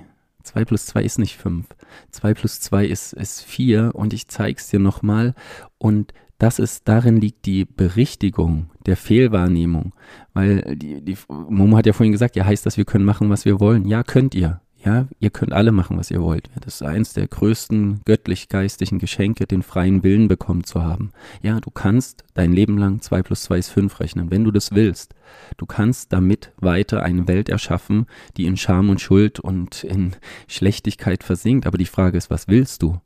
[0.50, 1.68] zwei plus zwei ist nicht fünf,
[2.12, 5.36] zwei plus zwei ist, ist vier und ich zeig's dir nochmal
[5.78, 9.94] und das ist, darin liegt die Berichtigung der Fehlwahrnehmung.
[10.34, 13.44] Weil die, die Momo hat ja vorhin gesagt, ja, heißt das, wir können machen, was
[13.44, 13.86] wir wollen.
[13.86, 14.62] Ja, könnt ihr.
[14.84, 16.50] Ja, ihr könnt alle machen, was ihr wollt.
[16.62, 21.12] Das ist eins der größten göttlich-geistigen Geschenke, den freien Willen bekommen zu haben.
[21.42, 24.72] Ja, du kannst dein Leben lang zwei plus zwei ist fünf rechnen, wenn du das
[24.74, 25.16] willst.
[25.58, 28.06] Du kannst damit weiter eine Welt erschaffen,
[28.38, 30.16] die in Scham und Schuld und in
[30.48, 31.68] Schlechtigkeit versinkt.
[31.68, 33.02] Aber die Frage ist, was willst du?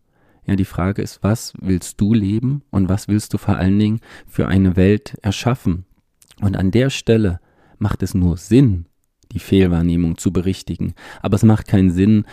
[0.46, 4.00] Ja, die Frage ist, was willst du leben und was willst du vor allen Dingen
[4.28, 5.86] für eine Welt erschaffen?
[6.40, 7.40] Und an der Stelle
[7.80, 8.86] macht es nur Sinn,
[9.34, 10.94] die Fehlwahrnehmung zu berichtigen.
[11.22, 12.26] Aber es macht keinen Sinn,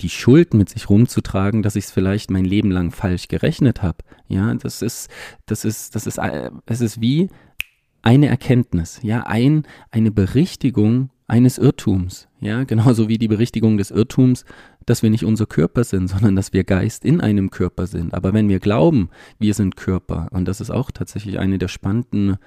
[0.00, 3.98] die Schuld mit sich rumzutragen, dass ich es vielleicht mein Leben lang falsch gerechnet habe.
[4.28, 5.10] Ja, das ist,
[5.46, 7.28] das ist, das ist, äh, es ist wie
[8.02, 14.44] eine Erkenntnis, ja, ein, eine Berichtigung eines Irrtums, ja, genauso wie die Berichtigung des Irrtums,
[14.86, 18.14] dass wir nicht unser Körper sind, sondern dass wir Geist in einem Körper sind.
[18.14, 22.38] Aber wenn wir glauben, wir sind Körper, und das ist auch tatsächlich eine der spannenden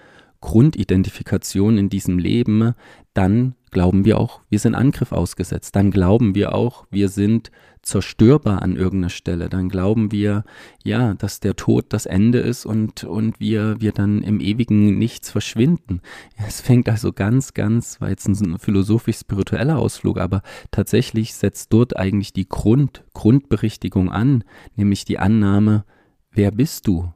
[0.42, 2.74] Grundidentifikation in diesem Leben,
[3.14, 5.76] dann glauben wir auch, wir sind Angriff ausgesetzt.
[5.76, 7.52] Dann glauben wir auch, wir sind
[7.82, 9.50] zerstörbar an irgendeiner Stelle.
[9.50, 10.44] Dann glauben wir,
[10.84, 15.32] ja, dass der Tod das Ende ist und, und wir, wir dann im ewigen Nichts
[15.32, 16.02] verschwinden.
[16.48, 22.34] Es fängt also ganz, ganz, war jetzt ein philosophisch-spiritueller Ausflug, aber tatsächlich setzt dort eigentlich
[22.34, 24.44] die Grund, Grundberichtigung an,
[24.76, 25.86] nämlich die Annahme,
[26.32, 27.14] wer bist du?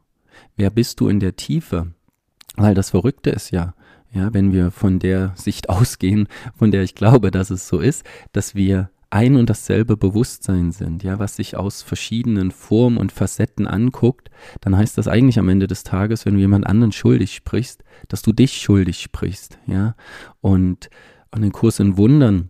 [0.56, 1.94] Wer bist du in der Tiefe?
[2.58, 3.74] Weil das Verrückte ist ja,
[4.14, 8.06] ja, wenn wir von der Sicht ausgehen, von der ich glaube, dass es so ist,
[8.32, 13.68] dass wir ein und dasselbe Bewusstsein sind, ja, was sich aus verschiedenen Formen und Facetten
[13.68, 14.30] anguckt,
[14.62, 18.22] dann heißt das eigentlich am Ende des Tages, wenn du jemand anderen schuldig sprichst, dass
[18.22, 19.96] du dich schuldig sprichst, ja.
[20.42, 20.90] Und
[21.32, 22.50] an den Kurs in Wundern,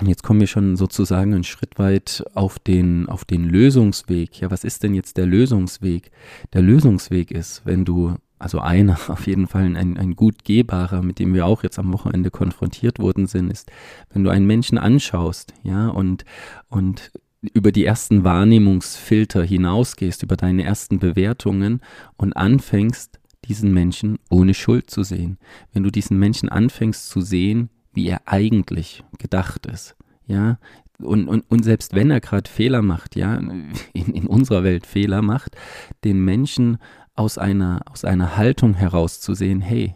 [0.00, 4.40] und jetzt kommen wir schon sozusagen einen Schritt weit auf den, auf den Lösungsweg.
[4.40, 6.10] Ja, was ist denn jetzt der Lösungsweg?
[6.52, 11.18] Der Lösungsweg ist, wenn du also einer auf jeden Fall ein, ein gut gehbarer, mit
[11.18, 13.70] dem wir auch jetzt am Wochenende konfrontiert worden sind, ist,
[14.10, 16.24] wenn du einen Menschen anschaust, ja, und,
[16.68, 17.12] und
[17.54, 21.80] über die ersten Wahrnehmungsfilter hinausgehst, über deine ersten Bewertungen
[22.16, 25.38] und anfängst, diesen Menschen ohne Schuld zu sehen.
[25.72, 29.96] Wenn du diesen Menschen anfängst zu sehen, wie er eigentlich gedacht ist,
[30.26, 30.58] ja,
[30.98, 33.34] und, und, und selbst wenn er gerade Fehler macht, ja,
[33.92, 35.56] in, in unserer Welt Fehler macht,
[36.04, 36.78] den Menschen
[37.16, 39.94] aus einer, aus einer Haltung heraus zu sehen, hey,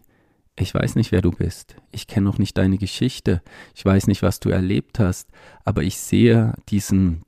[0.59, 3.43] ich weiß nicht, wer du bist, ich kenne noch nicht deine Geschichte,
[3.75, 5.29] ich weiß nicht, was du erlebt hast,
[5.65, 7.23] aber ich sehe diesen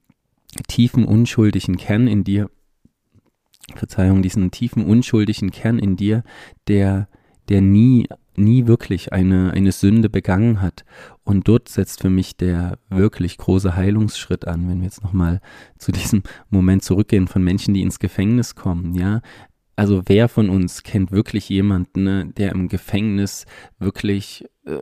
[0.68, 2.50] tiefen, unschuldigen Kern in dir,
[3.74, 6.24] Verzeihung, diesen tiefen, unschuldigen Kern in dir,
[6.68, 7.08] der,
[7.48, 10.84] der nie, nie wirklich eine, eine Sünde begangen hat.
[11.22, 15.40] Und dort setzt für mich der wirklich große Heilungsschritt an, wenn wir jetzt nochmal
[15.78, 19.22] zu diesem Moment zurückgehen von Menschen, die ins Gefängnis kommen, ja
[19.82, 23.46] also wer von uns kennt wirklich jemanden, ne, der im Gefängnis
[23.80, 24.78] wirklich äh,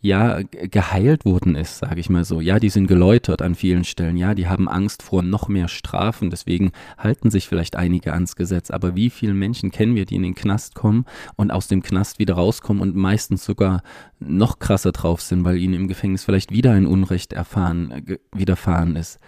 [0.00, 2.40] ja geheilt worden ist, sage ich mal so.
[2.40, 4.16] Ja, die sind geläutert an vielen Stellen.
[4.16, 6.30] Ja, die haben Angst vor noch mehr Strafen.
[6.30, 8.70] Deswegen halten sich vielleicht einige ans Gesetz.
[8.70, 11.04] Aber wie viele Menschen kennen wir, die in den Knast kommen
[11.34, 13.82] und aus dem Knast wieder rauskommen und meistens sogar
[14.20, 18.94] noch krasser drauf sind, weil ihnen im Gefängnis vielleicht wieder ein Unrecht erfahren äh, widerfahren
[18.94, 19.18] ist.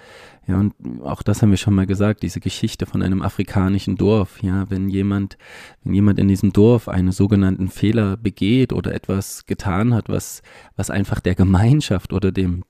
[0.46, 4.42] Ja, und auch das haben wir schon mal gesagt, diese Geschichte von einem afrikanischen Dorf.
[4.42, 5.38] Ja, wenn jemand,
[5.82, 10.42] wenn jemand in diesem Dorf einen sogenannten Fehler begeht oder etwas getan hat, was,
[10.76, 12.64] was einfach der Gemeinschaft oder dem,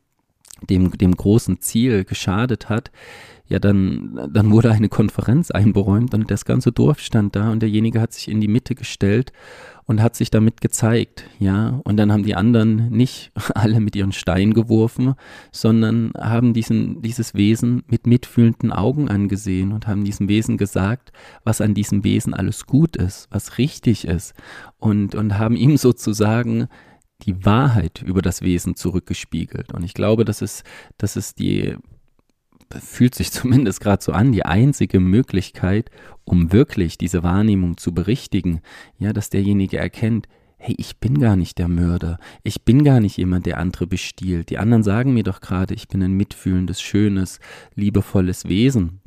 [0.67, 2.91] dem, dem großen Ziel geschadet hat,
[3.47, 8.01] ja, dann, dann wurde eine Konferenz einberäumt und das ganze Dorf stand da und derjenige
[8.01, 9.33] hat sich in die Mitte gestellt
[9.87, 11.81] und hat sich damit gezeigt, ja.
[11.85, 15.15] Und dann haben die anderen nicht alle mit ihren Steinen geworfen,
[15.53, 21.13] sondern haben diesen, dieses Wesen mit mitfühlenden Augen angesehen und haben diesem Wesen gesagt,
[21.45, 24.35] was an diesem Wesen alles gut ist, was richtig ist
[24.79, 26.69] und, und haben ihm sozusagen
[27.23, 29.73] die Wahrheit über das Wesen zurückgespiegelt.
[29.73, 30.65] Und ich glaube, das ist,
[30.99, 31.77] das ist die
[32.81, 35.91] fühlt sich zumindest gerade so an, die einzige Möglichkeit,
[36.25, 38.61] um wirklich diese Wahrnehmung zu berichtigen,
[38.99, 43.19] ja, dass derjenige erkennt, hey, ich bin gar nicht der Mörder, ich bin gar nicht
[43.19, 44.49] jemand, der andere bestiehlt.
[44.49, 47.39] Die anderen sagen mir doch gerade, ich bin ein mitfühlendes, schönes,
[47.75, 49.01] liebevolles Wesen.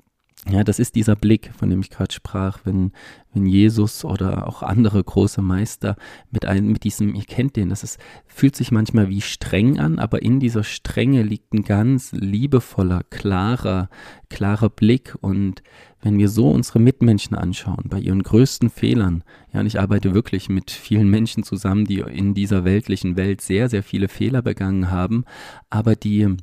[0.46, 2.94] Ja, das ist dieser Blick, von dem ich gerade sprach, wenn,
[3.34, 5.98] wenn Jesus oder auch andere große Meister
[6.32, 10.00] mit einem, mit diesem, ihr kennt den, das ist, fühlt sich manchmal wie streng an,
[10.00, 13.90] aber in dieser Strenge liegt ein ganz liebevoller, klarer,
[14.30, 15.16] klarer Blick.
[15.20, 15.64] Und
[16.02, 20.48] wenn wir so unsere Mitmenschen anschauen, bei ihren größten Fehlern, ja, und ich arbeite wirklich
[20.48, 25.26] mit vielen Menschen zusammen, die in dieser weltlichen Welt sehr, sehr viele Fehler begangen haben,
[25.70, 26.38] aber die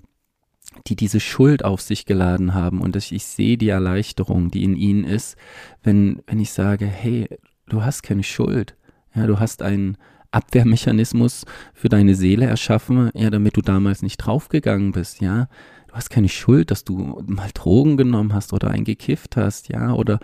[0.87, 4.77] die diese Schuld auf sich geladen haben und dass ich sehe die Erleichterung, die in
[4.77, 5.37] ihnen ist,
[5.83, 7.29] wenn, wenn ich sage, hey,
[7.69, 8.77] du hast keine Schuld.
[9.15, 9.97] Ja, du hast einen
[10.33, 15.49] Abwehrmechanismus für deine Seele erschaffen, ja, damit du damals nicht draufgegangen bist, ja.
[15.87, 20.19] Du hast keine Schuld, dass du mal Drogen genommen hast oder eingekifft hast, ja, oder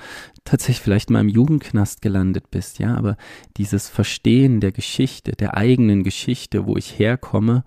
[0.44, 3.16] tatsächlich vielleicht mal im Jugendknast gelandet bist, ja, aber
[3.56, 7.62] dieses Verstehen der Geschichte, der eigenen Geschichte, wo ich herkomme,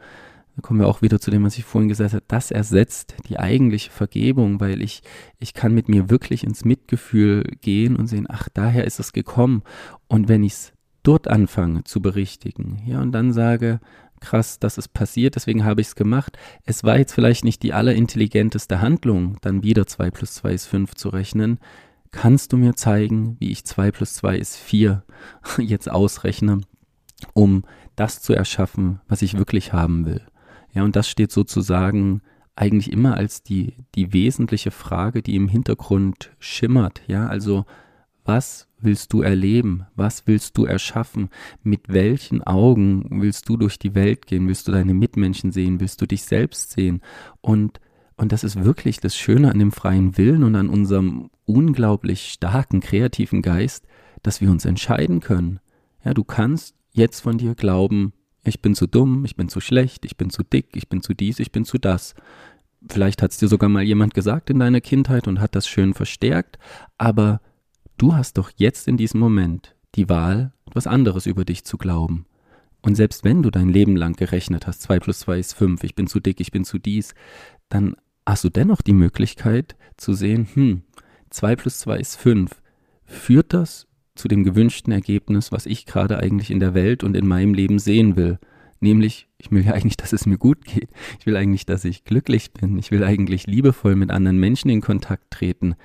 [0.56, 3.40] da kommen wir auch wieder zu dem, was ich vorhin gesagt habe, das ersetzt die
[3.40, 5.02] eigentliche Vergebung, weil ich,
[5.40, 9.64] ich kann mit mir wirklich ins Mitgefühl gehen und sehen, ach, daher ist es gekommen.
[10.08, 13.80] Und wenn ich es dort anfange zu berichtigen, ja, und dann sage,
[14.20, 16.38] krass, das ist passiert, deswegen habe ich es gemacht.
[16.66, 20.94] Es war jetzt vielleicht nicht die allerintelligenteste Handlung, dann wieder 2 plus 2 ist 5
[20.94, 21.60] zu rechnen.
[22.12, 25.04] Kannst du mir zeigen, wie ich 2 plus 2 ist 4
[25.58, 26.62] jetzt ausrechne,
[27.34, 27.64] um
[27.96, 30.22] das zu erschaffen, was ich wirklich haben will?
[30.74, 32.22] Ja, und das steht sozusagen
[32.56, 37.02] eigentlich immer als die, die wesentliche Frage, die im Hintergrund schimmert.
[37.08, 37.66] Ja, also
[38.26, 39.86] was willst du erleben?
[39.96, 41.30] Was willst du erschaffen?
[41.62, 44.48] Mit welchen Augen willst du durch die Welt gehen?
[44.48, 45.80] Willst du deine Mitmenschen sehen?
[45.80, 47.02] Willst du dich selbst sehen?
[47.42, 47.80] Und,
[48.16, 52.80] und das ist wirklich das Schöne an dem freien Willen und an unserem unglaublich starken
[52.80, 53.86] kreativen Geist,
[54.22, 55.60] dass wir uns entscheiden können.
[56.06, 60.06] Ja, du kannst jetzt von dir glauben, ich bin zu dumm, ich bin zu schlecht,
[60.06, 62.14] ich bin zu dick, ich bin zu dies, ich bin zu das.
[62.90, 65.94] Vielleicht hat es dir sogar mal jemand gesagt in deiner Kindheit und hat das schön
[65.94, 66.60] verstärkt,
[66.98, 67.40] aber
[67.98, 72.26] du hast doch jetzt in diesem Moment die Wahl, etwas anderes über dich zu glauben.
[72.82, 75.96] Und selbst wenn du dein Leben lang gerechnet hast, 2 plus 2 ist 5, ich
[75.96, 77.16] bin zu dick, ich bin zu dies,
[77.70, 80.82] dann hast du dennoch die Möglichkeit zu sehen, hm,
[81.30, 82.62] 2 plus 2 ist 5.
[83.06, 87.28] Führt das zu dem gewünschten Ergebnis, was ich gerade eigentlich in der Welt und in
[87.28, 88.40] meinem Leben sehen will?
[88.80, 90.90] Nämlich, ich will ja eigentlich, dass es mir gut geht.
[91.20, 92.78] Ich will eigentlich, dass ich glücklich bin.
[92.78, 95.76] Ich will eigentlich liebevoll mit anderen Menschen in Kontakt treten.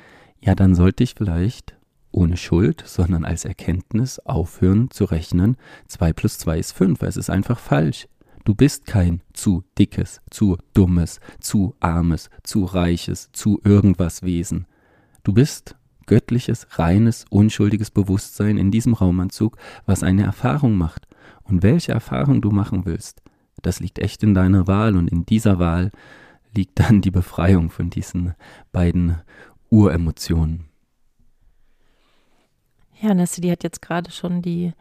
[0.40, 1.76] Ja, dann sollte ich vielleicht
[2.10, 5.56] ohne Schuld, sondern als Erkenntnis aufhören zu rechnen,
[5.88, 8.08] 2 plus 2 ist 5, es ist einfach falsch.
[8.44, 14.66] Du bist kein zu dickes, zu dummes, zu armes, zu reiches, zu irgendwas Wesen.
[15.22, 15.76] Du bist
[16.08, 21.06] göttliches, reines, unschuldiges Bewusstsein in diesem Raumanzug, was eine Erfahrung macht.
[21.44, 23.22] Und welche Erfahrung du machen willst,
[23.62, 25.92] das liegt echt in deiner Wahl und in dieser Wahl
[26.54, 28.34] liegt dann die Befreiung von diesen
[28.72, 29.16] beiden
[29.70, 30.64] Uremotionen.
[33.00, 34.72] Ja, Nessie, die hat jetzt gerade schon die,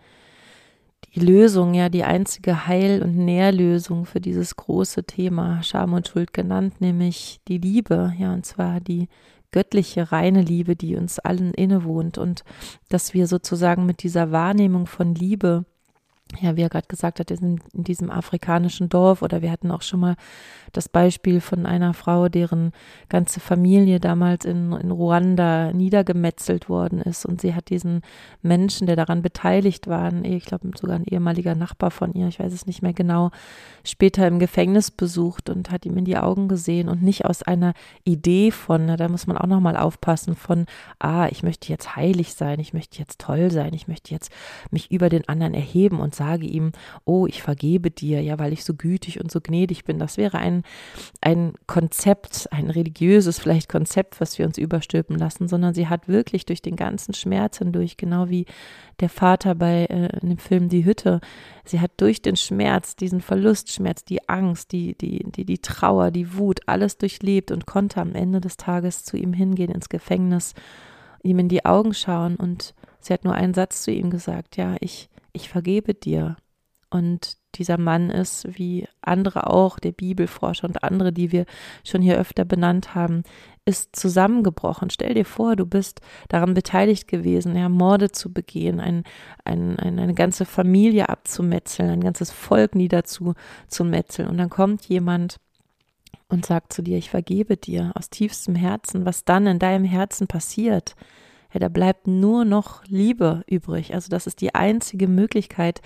[1.13, 6.33] die Lösung, ja, die einzige Heil- und Nährlösung für dieses große Thema Scham und Schuld
[6.33, 9.07] genannt, nämlich die Liebe, ja, und zwar die
[9.51, 12.43] göttliche, reine Liebe, die uns allen innewohnt und
[12.89, 15.65] dass wir sozusagen mit dieser Wahrnehmung von Liebe
[16.41, 19.99] ja, wie er gerade gesagt hat, in, diesem afrikanischen Dorf oder wir hatten auch schon
[19.99, 20.15] mal
[20.73, 22.71] das Beispiel von einer Frau, deren
[23.09, 28.01] ganze Familie damals in, in Ruanda niedergemetzelt worden ist und sie hat diesen
[28.41, 32.53] Menschen, der daran beteiligt war, ich glaube sogar ein ehemaliger Nachbar von ihr, ich weiß
[32.53, 33.31] es nicht mehr genau,
[33.83, 37.73] später im Gefängnis besucht und hat ihm in die Augen gesehen und nicht aus einer
[38.03, 40.65] Idee von, da muss man auch nochmal aufpassen, von,
[40.99, 44.31] ah, ich möchte jetzt heilig sein, ich möchte jetzt toll sein, ich möchte jetzt
[44.71, 46.71] mich über den anderen erheben und sage ihm,
[47.05, 49.99] oh, ich vergebe dir, ja, weil ich so gütig und so gnädig bin.
[49.99, 50.63] Das wäre ein,
[51.21, 56.45] ein Konzept, ein religiöses vielleicht Konzept, was wir uns überstülpen lassen, sondern sie hat wirklich
[56.45, 58.45] durch den ganzen Schmerz hindurch, genau wie
[58.99, 61.21] der Vater bei äh, dem Film Die Hütte,
[61.65, 66.35] sie hat durch den Schmerz, diesen Verlustschmerz, die Angst, die, die, die, die Trauer, die
[66.35, 70.53] Wut, alles durchlebt und konnte am Ende des Tages zu ihm hingehen ins Gefängnis,
[71.23, 74.75] ihm in die Augen schauen und sie hat nur einen Satz zu ihm gesagt, ja,
[74.79, 76.35] ich, ich vergebe dir.
[76.89, 81.45] Und dieser Mann ist, wie andere auch, der Bibelforscher und andere, die wir
[81.83, 83.23] schon hier öfter benannt haben,
[83.65, 84.89] ist zusammengebrochen.
[84.89, 89.03] Stell dir vor, du bist daran beteiligt gewesen, ja, Morde zu begehen, ein,
[89.43, 94.29] ein, ein, eine ganze Familie abzumetzeln, ein ganzes Volk niederzumetzeln.
[94.29, 95.37] Und dann kommt jemand
[96.29, 100.27] und sagt zu dir, ich vergebe dir aus tiefstem Herzen, was dann in deinem Herzen
[100.27, 100.95] passiert
[101.53, 103.93] ja, da bleibt nur noch Liebe übrig.
[103.93, 105.81] Also das ist die einzige Möglichkeit,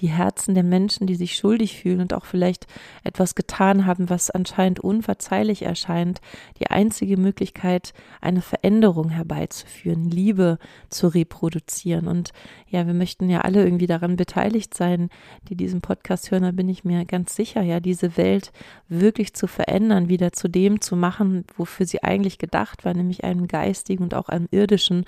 [0.00, 2.66] die Herzen der Menschen, die sich schuldig fühlen und auch vielleicht
[3.04, 6.20] etwas getan haben, was anscheinend unverzeihlich erscheint,
[6.58, 10.58] die einzige Möglichkeit, eine Veränderung herbeizuführen, Liebe
[10.90, 12.08] zu reproduzieren.
[12.08, 12.32] Und
[12.68, 15.10] ja, wir möchten ja alle irgendwie daran beteiligt sein,
[15.48, 18.52] die diesen Podcast hören, da bin ich mir ganz sicher, ja, diese Welt
[18.88, 23.46] wirklich zu verändern, wieder zu dem zu machen, wofür sie eigentlich gedacht war, nämlich einem
[23.46, 25.03] geistigen und auch einem irdischen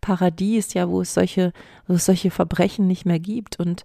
[0.00, 1.52] Paradies, ja, wo es solche,
[1.86, 3.58] wo es solche Verbrechen nicht mehr gibt.
[3.58, 3.84] Und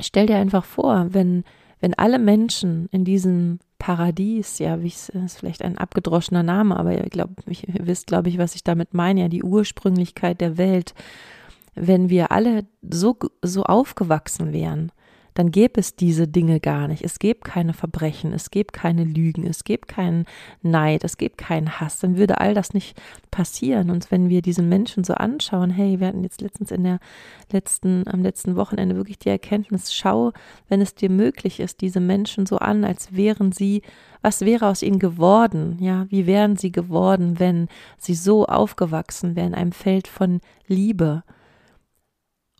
[0.00, 1.44] stell dir einfach vor, wenn,
[1.80, 6.92] wenn alle Menschen in diesem Paradies, ja, wie es ist vielleicht ein abgedroschener Name, aber
[6.92, 10.94] ihr, glaub, ihr wisst, glaube ich, was ich damit meine, ja, die Ursprünglichkeit der Welt,
[11.74, 14.90] wenn wir alle so, so aufgewachsen wären,
[15.38, 17.04] dann gäbe es diese Dinge gar nicht.
[17.04, 20.24] Es gäbe keine Verbrechen, es gäbe keine Lügen, es gäbe keinen
[20.62, 22.00] Neid, es gäbe keinen Hass.
[22.00, 23.90] Dann würde all das nicht passieren.
[23.90, 26.98] Und wenn wir diesen Menschen so anschauen, hey, wir hatten jetzt letztens in der
[27.52, 30.32] letzten, am letzten Wochenende wirklich die Erkenntnis, schau,
[30.68, 33.82] wenn es dir möglich ist, diese Menschen so an, als wären sie,
[34.22, 35.76] was wäre aus ihnen geworden?
[35.78, 41.22] Ja, wie wären sie geworden, wenn sie so aufgewachsen wären in einem Feld von Liebe?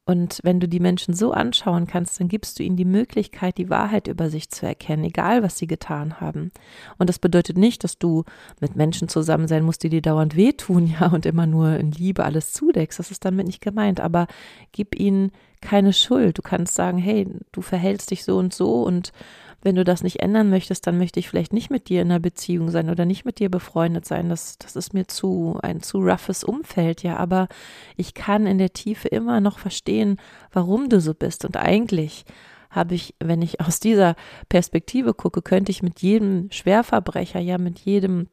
[0.09, 3.69] Und wenn du die Menschen so anschauen kannst, dann gibst du ihnen die Möglichkeit, die
[3.69, 6.51] Wahrheit über sich zu erkennen, egal was sie getan haben.
[6.97, 8.25] Und das bedeutet nicht, dass du
[8.59, 12.25] mit Menschen zusammen sein musst, die dir dauernd wehtun, ja, und immer nur in Liebe
[12.25, 12.99] alles zudeckst.
[12.99, 14.01] Das ist damit nicht gemeint.
[14.01, 14.29] Aber
[14.73, 15.31] gib ihnen
[15.61, 16.39] keine Schuld.
[16.39, 19.13] Du kannst sagen, hey, du verhältst dich so und so und
[19.61, 22.21] wenn du das nicht ändern möchtest, dann möchte ich vielleicht nicht mit dir in einer
[22.21, 24.29] Beziehung sein oder nicht mit dir befreundet sein.
[24.29, 27.17] Das, das ist mir zu, ein zu roughes Umfeld, ja.
[27.17, 27.49] Aber
[27.97, 30.19] ich kann in der Tiefe immer noch verstehen,
[30.53, 31.45] warum du so bist.
[31.45, 32.25] Und eigentlich
[32.71, 34.15] habe ich, wenn ich aus dieser
[34.49, 38.29] Perspektive gucke, könnte ich mit jedem Schwerverbrecher, ja, mit jedem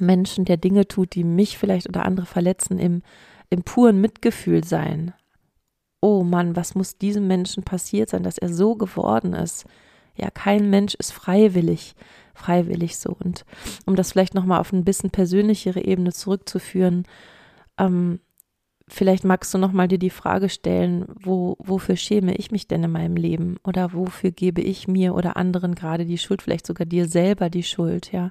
[0.00, 3.02] Menschen, der Dinge tut, die mich vielleicht oder andere verletzen, im,
[3.48, 5.14] im puren Mitgefühl sein.
[6.00, 9.66] Oh Mann, was muss diesem Menschen passiert sein, dass er so geworden ist?
[10.16, 11.94] Ja, kein Mensch ist freiwillig,
[12.34, 13.16] freiwillig so.
[13.22, 13.44] Und
[13.86, 17.04] um das vielleicht nochmal auf ein bisschen persönlichere Ebene zurückzuführen,
[17.78, 18.20] ähm,
[18.86, 22.92] vielleicht magst du nochmal dir die Frage stellen, wo, wofür schäme ich mich denn in
[22.92, 23.56] meinem Leben?
[23.64, 27.62] Oder wofür gebe ich mir oder anderen gerade die Schuld, vielleicht sogar dir selber die
[27.62, 28.30] Schuld, ja?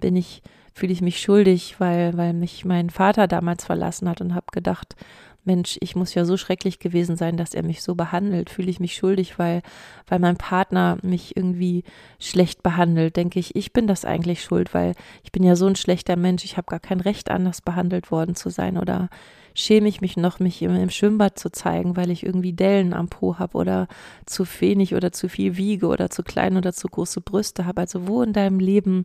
[0.00, 0.42] Bin ich,
[0.72, 4.96] fühle ich mich schuldig, weil, weil mich mein Vater damals verlassen hat und habe gedacht,
[5.44, 8.48] Mensch, ich muss ja so schrecklich gewesen sein, dass er mich so behandelt.
[8.48, 9.62] Fühle ich mich schuldig, weil,
[10.06, 11.82] weil mein Partner mich irgendwie
[12.20, 13.16] schlecht behandelt.
[13.16, 16.44] Denke ich, ich bin das eigentlich schuld, weil ich bin ja so ein schlechter Mensch.
[16.44, 18.78] Ich habe gar kein Recht, anders behandelt worden zu sein.
[18.78, 19.08] Oder
[19.54, 23.08] schäme ich mich noch, mich immer im Schwimmbad zu zeigen, weil ich irgendwie Dellen am
[23.08, 23.88] Po habe oder
[24.26, 27.80] zu wenig oder zu viel wiege oder zu klein oder zu große Brüste habe.
[27.80, 29.04] Also wo in deinem Leben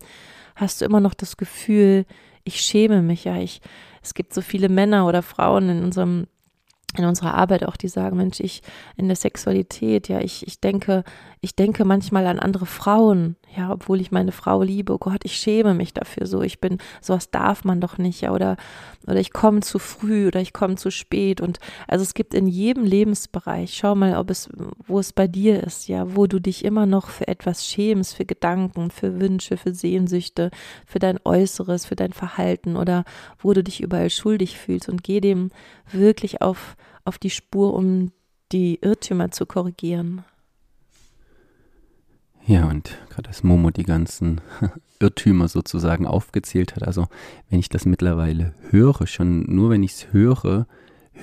[0.55, 2.05] hast du immer noch das Gefühl,
[2.47, 3.61] ich schäme mich ja, ich,
[4.01, 6.27] es gibt so viele Männer oder Frauen in unserem
[6.97, 8.61] in unserer Arbeit auch, die sagen, Mensch, ich
[8.95, 11.03] in der Sexualität, ja, ich, ich denke,
[11.41, 15.35] ich denke manchmal an andere Frauen, ja, obwohl ich meine Frau liebe, oh Gott, ich
[15.35, 18.57] schäme mich dafür so, ich bin, sowas darf man doch nicht, ja, oder,
[19.05, 21.39] oder ich komme zu früh oder ich komme zu spät.
[21.41, 24.49] Und also es gibt in jedem Lebensbereich, schau mal, ob es,
[24.87, 28.25] wo es bei dir ist, ja, wo du dich immer noch für etwas schämst, für
[28.25, 30.51] Gedanken, für Wünsche, für Sehnsüchte,
[30.85, 33.05] für dein Äußeres, für dein Verhalten oder
[33.39, 34.89] wo du dich überall schuldig fühlst.
[34.89, 35.51] Und geh dem
[35.91, 36.75] wirklich auf,
[37.07, 38.11] auf die Spur, um
[38.51, 40.23] die Irrtümer zu korrigieren.
[42.45, 44.41] Ja, und gerade als Momo die ganzen
[44.99, 47.07] Irrtümer sozusagen aufgezählt hat, also
[47.49, 50.65] wenn ich das mittlerweile höre, schon nur wenn ich es höre,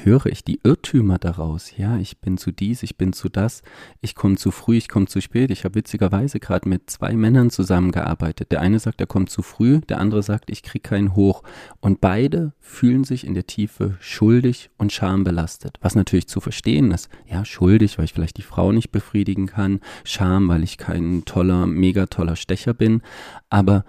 [0.03, 1.77] höre ich die Irrtümer daraus.
[1.77, 3.63] Ja, ich bin zu dies, ich bin zu das,
[4.01, 5.51] ich komme zu früh, ich komme zu spät.
[5.51, 8.53] Ich habe witzigerweise gerade mit zwei Männern zusammengearbeitet.
[8.53, 11.43] Der eine sagt, er kommt zu früh, der andere sagt, ich kriege keinen hoch.
[11.81, 15.79] Und beide fühlen sich in der Tiefe schuldig und schambelastet.
[15.81, 17.09] Was natürlich zu verstehen ist.
[17.27, 19.81] Ja, schuldig, weil ich vielleicht die Frau nicht befriedigen kann.
[20.05, 23.03] Scham, weil ich kein toller, mega toller Stecher bin.
[23.51, 23.85] Aber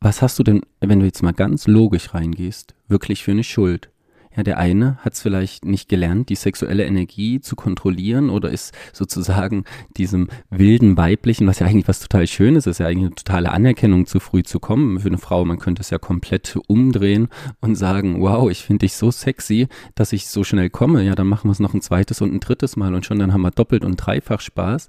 [0.00, 3.92] was hast du denn, wenn du jetzt mal ganz logisch reingehst, wirklich für eine Schuld?
[4.36, 8.74] Ja, der eine hat es vielleicht nicht gelernt, die sexuelle Energie zu kontrollieren oder ist
[8.92, 9.64] sozusagen
[9.96, 14.06] diesem wilden weiblichen, was ja eigentlich was total Schönes ist, ja eigentlich eine totale Anerkennung
[14.06, 15.44] zu früh zu kommen für eine Frau.
[15.44, 17.28] Man könnte es ja komplett umdrehen
[17.60, 21.02] und sagen, wow, ich finde dich so sexy, dass ich so schnell komme.
[21.02, 23.34] Ja, dann machen wir es noch ein zweites und ein drittes Mal und schon dann
[23.34, 24.88] haben wir doppelt und dreifach Spaß.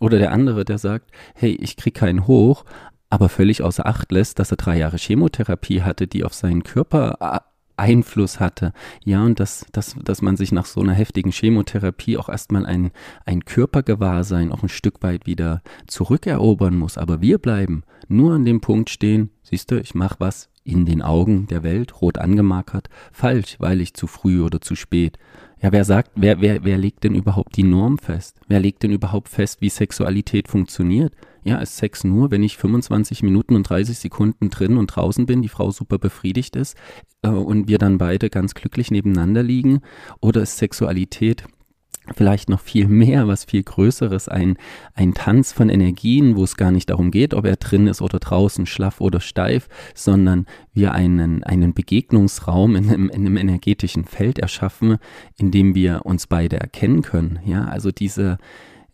[0.00, 2.64] Oder der andere, der sagt, hey, ich krieg keinen hoch,
[3.10, 7.44] aber völlig außer Acht lässt, dass er drei Jahre Chemotherapie hatte, die auf seinen Körper
[7.76, 8.72] Einfluss hatte.
[9.04, 12.90] Ja, und dass, dass, dass man sich nach so einer heftigen Chemotherapie auch erstmal ein,
[13.24, 16.98] ein Körpergewahrsein auch ein Stück weit wieder zurückerobern muss.
[16.98, 21.02] Aber wir bleiben nur an dem Punkt stehen, siehst du, ich mache was in den
[21.02, 25.18] Augen der Welt, rot angemarkert, falsch, weil ich zu früh oder zu spät.
[25.64, 28.38] Ja, wer sagt, wer, wer, wer legt denn überhaupt die Norm fest?
[28.48, 31.14] Wer legt denn überhaupt fest, wie Sexualität funktioniert?
[31.42, 35.40] Ja, ist Sex nur, wenn ich 25 Minuten und 30 Sekunden drin und draußen bin,
[35.40, 36.76] die Frau super befriedigt ist
[37.22, 39.80] äh, und wir dann beide ganz glücklich nebeneinander liegen?
[40.20, 41.44] Oder ist Sexualität
[42.14, 44.56] vielleicht noch viel mehr, was viel Größeres, ein,
[44.94, 48.18] ein Tanz von Energien, wo es gar nicht darum geht, ob er drin ist oder
[48.18, 54.38] draußen, schlaff oder steif, sondern wir einen, einen Begegnungsraum in einem, in einem energetischen Feld
[54.38, 54.98] erschaffen,
[55.36, 57.38] in dem wir uns beide erkennen können.
[57.44, 58.38] Ja, also diese,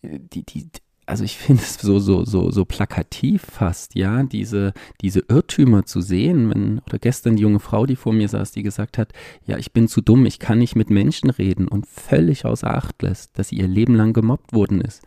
[0.03, 0.69] die, die,
[1.11, 6.01] also ich finde es so, so, so, so plakativ fast, ja, diese, diese Irrtümer zu
[6.01, 9.13] sehen, wenn, oder gestern die junge Frau, die vor mir saß, die gesagt hat,
[9.45, 13.03] ja, ich bin zu dumm, ich kann nicht mit Menschen reden und völlig außer Acht
[13.03, 15.03] lässt, dass sie ihr Leben lang gemobbt worden ist.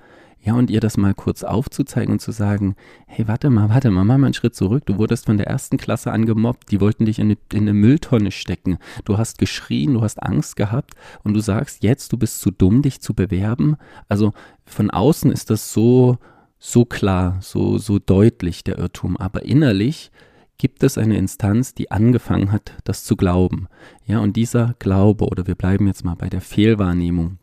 [0.45, 2.75] Ja, und ihr das mal kurz aufzuzeigen und zu sagen,
[3.07, 4.85] hey, warte mal, warte mal, mach mal einen Schritt zurück.
[4.85, 8.29] Du wurdest von der ersten Klasse angemobbt, die wollten dich in eine, in eine Mülltonne
[8.29, 8.77] stecken.
[9.05, 12.81] Du hast geschrien, du hast Angst gehabt und du sagst jetzt, du bist zu dumm,
[12.81, 13.77] dich zu bewerben.
[14.09, 14.33] Also
[14.65, 16.17] von außen ist das so,
[16.59, 19.15] so klar, so, so deutlich, der Irrtum.
[19.15, 20.11] Aber innerlich
[20.57, 23.67] gibt es eine Instanz, die angefangen hat, das zu glauben.
[24.05, 27.37] Ja, und dieser Glaube, oder wir bleiben jetzt mal bei der Fehlwahrnehmung,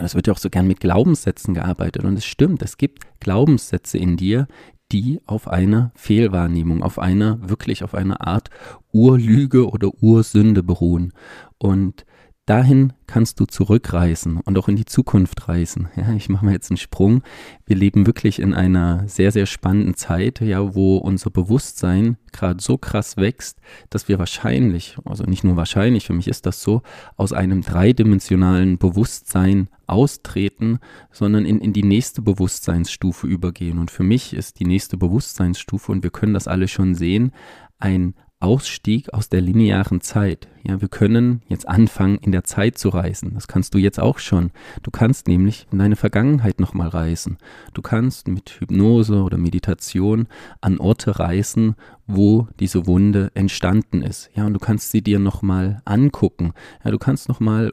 [0.00, 2.04] Es wird ja auch so gern mit Glaubenssätzen gearbeitet.
[2.04, 4.46] Und es stimmt, es gibt Glaubenssätze in dir,
[4.92, 8.50] die auf einer Fehlwahrnehmung, auf einer, wirklich auf einer Art
[8.92, 11.12] Urlüge oder Ursünde beruhen.
[11.58, 12.04] Und
[12.46, 15.88] dahin kannst du zurückreisen und auch in die Zukunft reisen.
[15.96, 17.22] Ja, ich mache mal jetzt einen Sprung.
[17.64, 22.76] Wir leben wirklich in einer sehr, sehr spannenden Zeit, ja, wo unser Bewusstsein gerade so
[22.76, 26.82] krass wächst, dass wir wahrscheinlich, also nicht nur wahrscheinlich, für mich ist das so,
[27.16, 30.80] aus einem dreidimensionalen Bewusstsein austreten,
[31.12, 33.78] sondern in, in die nächste Bewusstseinsstufe übergehen.
[33.78, 37.32] Und für mich ist die nächste Bewusstseinsstufe, und wir können das alle schon sehen,
[37.78, 38.14] ein
[38.44, 40.48] Ausstieg aus der linearen Zeit.
[40.62, 43.32] Ja, wir können jetzt anfangen, in der Zeit zu reisen.
[43.34, 44.50] Das kannst du jetzt auch schon.
[44.82, 47.38] Du kannst nämlich in deine Vergangenheit nochmal reisen.
[47.72, 50.28] Du kannst mit Hypnose oder Meditation
[50.60, 51.74] an Orte reisen,
[52.06, 54.30] wo diese Wunde entstanden ist.
[54.34, 56.52] Ja, und du kannst sie dir nochmal angucken.
[56.84, 57.72] Ja, du kannst nochmal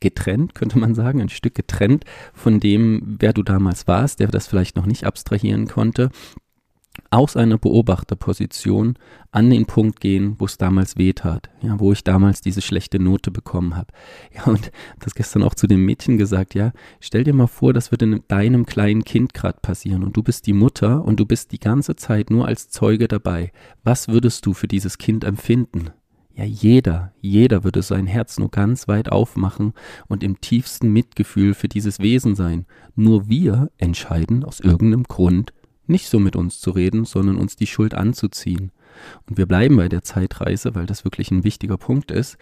[0.00, 4.46] getrennt, könnte man sagen, ein Stück getrennt von dem, wer du damals warst, der das
[4.46, 6.10] vielleicht noch nicht abstrahieren konnte,
[7.10, 8.94] aus einer Beobachterposition
[9.32, 13.30] an den Punkt gehen, wo es damals wehtat, ja, wo ich damals diese schlechte Note
[13.30, 13.88] bekommen habe.
[14.32, 17.90] Ja, und das gestern auch zu dem Mädchen gesagt, ja, stell dir mal vor, das
[17.90, 21.58] würde deinem kleinen Kind gerade passieren und du bist die Mutter und du bist die
[21.58, 23.50] ganze Zeit nur als Zeuge dabei.
[23.82, 25.90] Was würdest du für dieses Kind empfinden?
[26.34, 29.72] Ja, jeder, jeder würde sein Herz nur ganz weit aufmachen
[30.06, 32.66] und im tiefsten Mitgefühl für dieses Wesen sein.
[32.94, 35.52] Nur wir entscheiden aus irgendeinem Grund,
[35.90, 38.72] nicht so mit uns zu reden, sondern uns die Schuld anzuziehen.
[39.28, 42.38] Und wir bleiben bei der Zeitreise, weil das wirklich ein wichtiger Punkt ist.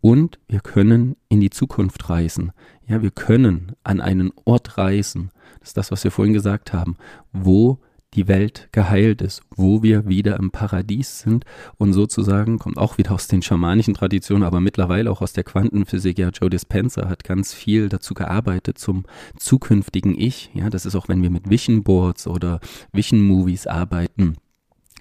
[0.00, 2.52] Und wir können in die Zukunft reisen.
[2.86, 5.30] Ja, wir können an einen Ort reisen.
[5.60, 6.96] Das ist das, was wir vorhin gesagt haben,
[7.32, 7.78] wo
[8.14, 11.44] die Welt geheilt ist, wo wir wieder im Paradies sind
[11.76, 16.18] und sozusagen kommt auch wieder aus den schamanischen Traditionen, aber mittlerweile auch aus der Quantenphysik.
[16.18, 19.04] Ja, Joe Dispenza hat ganz viel dazu gearbeitet zum
[19.36, 20.50] zukünftigen Ich.
[20.54, 22.60] Ja, das ist auch, wenn wir mit Vision Boards oder
[22.92, 24.36] Vision Movies arbeiten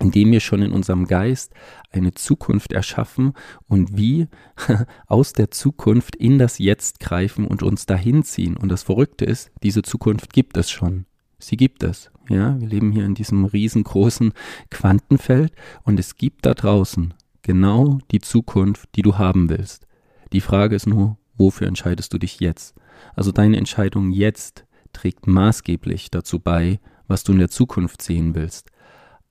[0.01, 1.53] indem wir schon in unserem Geist
[1.91, 3.33] eine Zukunft erschaffen
[3.67, 4.27] und wie
[5.07, 8.57] aus der Zukunft in das Jetzt greifen und uns dahin ziehen.
[8.57, 11.05] Und das Verrückte ist, diese Zukunft gibt es schon.
[11.37, 12.11] Sie gibt es.
[12.29, 14.33] Ja, wir leben hier in diesem riesengroßen
[14.69, 15.51] Quantenfeld
[15.83, 19.87] und es gibt da draußen genau die Zukunft, die du haben willst.
[20.31, 22.75] Die Frage ist nur, wofür entscheidest du dich jetzt?
[23.15, 28.69] Also deine Entscheidung jetzt trägt maßgeblich dazu bei, was du in der Zukunft sehen willst.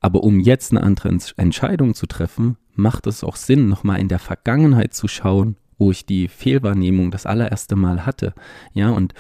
[0.01, 4.19] Aber um jetzt eine andere Entscheidung zu treffen, macht es auch Sinn, nochmal in der
[4.19, 8.35] Vergangenheit zu schauen, wo ich die Fehlwahrnehmung das allererste Mal hatte.
[8.73, 9.15] Ja, und,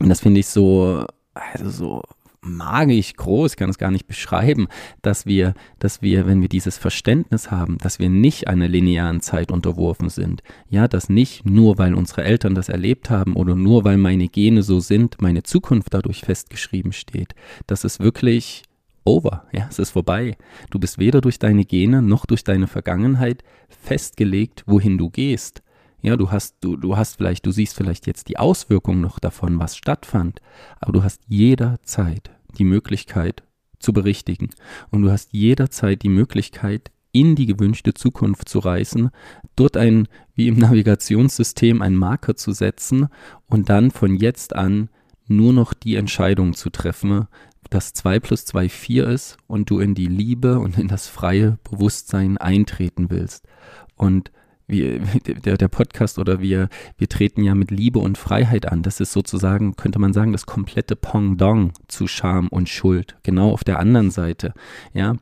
[0.00, 2.02] und das finde ich so, also so
[2.42, 4.68] magisch groß, kann es gar nicht beschreiben,
[5.02, 9.52] dass wir, dass wir, wenn wir dieses Verständnis haben, dass wir nicht einer linearen Zeit
[9.52, 10.42] unterworfen sind.
[10.68, 14.62] Ja, dass nicht nur, weil unsere Eltern das erlebt haben oder nur, weil meine Gene
[14.62, 17.34] so sind, meine Zukunft dadurch festgeschrieben steht.
[17.66, 18.62] Das ist wirklich
[19.04, 20.36] over, ja, es ist vorbei.
[20.70, 25.62] Du bist weder durch deine Gene noch durch deine Vergangenheit festgelegt, wohin du gehst.
[26.02, 29.58] Ja, du hast, du, du hast vielleicht, du siehst vielleicht jetzt die Auswirkungen noch davon,
[29.58, 30.40] was stattfand,
[30.80, 33.42] aber du hast jederzeit die Möglichkeit
[33.78, 34.50] zu berichtigen.
[34.90, 39.10] Und du hast jederzeit die Möglichkeit, in die gewünschte Zukunft zu reisen,
[39.56, 43.08] dort ein, wie im Navigationssystem, einen Marker zu setzen
[43.46, 44.88] und dann von jetzt an
[45.26, 47.26] nur noch die Entscheidung zu treffen,
[47.68, 51.58] dass 2 plus 2 4 ist und du in die Liebe und in das freie
[51.70, 53.46] Bewusstsein eintreten willst.
[53.94, 54.32] Und
[54.70, 55.00] wir,
[55.44, 58.82] der, der Podcast oder wir, wir treten ja mit Liebe und Freiheit an.
[58.82, 63.16] Das ist sozusagen, könnte man sagen, das komplette Pendant zu Scham und Schuld.
[63.22, 64.54] Genau auf der anderen Seite.
[64.92, 65.16] Ja.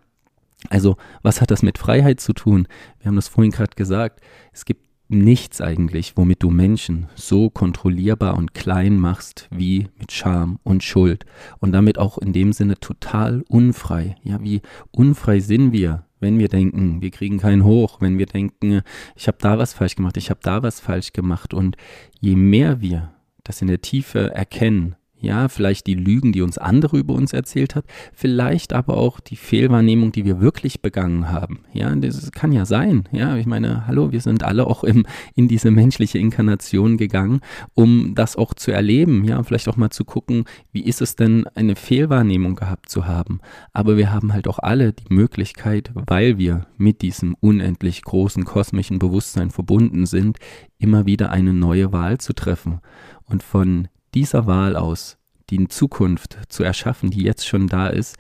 [0.71, 2.67] Also, was hat das mit Freiheit zu tun?
[2.99, 4.21] Wir haben das vorhin gerade gesagt.
[4.53, 10.59] Es gibt nichts eigentlich, womit du Menschen so kontrollierbar und klein machst wie mit Scham
[10.63, 11.25] und Schuld
[11.61, 14.17] und damit auch in dem Sinne total unfrei.
[14.23, 18.83] Ja, wie unfrei sind wir, wenn wir denken, wir kriegen keinen hoch, wenn wir denken,
[19.17, 21.55] ich habe da was falsch gemacht, ich habe da was falsch gemacht.
[21.55, 21.77] Und
[22.21, 23.13] je mehr wir
[23.45, 27.75] das in der Tiefe erkennen, ja, vielleicht die Lügen, die uns andere über uns erzählt
[27.75, 31.61] hat, vielleicht aber auch die Fehlwahrnehmung, die wir wirklich begangen haben.
[31.73, 33.09] Ja, das kann ja sein.
[33.11, 37.41] Ja, ich meine, hallo, wir sind alle auch im, in diese menschliche Inkarnation gegangen,
[37.75, 39.25] um das auch zu erleben.
[39.25, 43.41] Ja, vielleicht auch mal zu gucken, wie ist es denn, eine Fehlwahrnehmung gehabt zu haben.
[43.73, 48.99] Aber wir haben halt auch alle die Möglichkeit, weil wir mit diesem unendlich großen kosmischen
[48.99, 50.39] Bewusstsein verbunden sind,
[50.79, 52.81] immer wieder eine neue Wahl zu treffen.
[53.25, 55.19] Und von dieser Wahl aus
[55.51, 58.17] die Zukunft zu erschaffen, die jetzt schon da ist,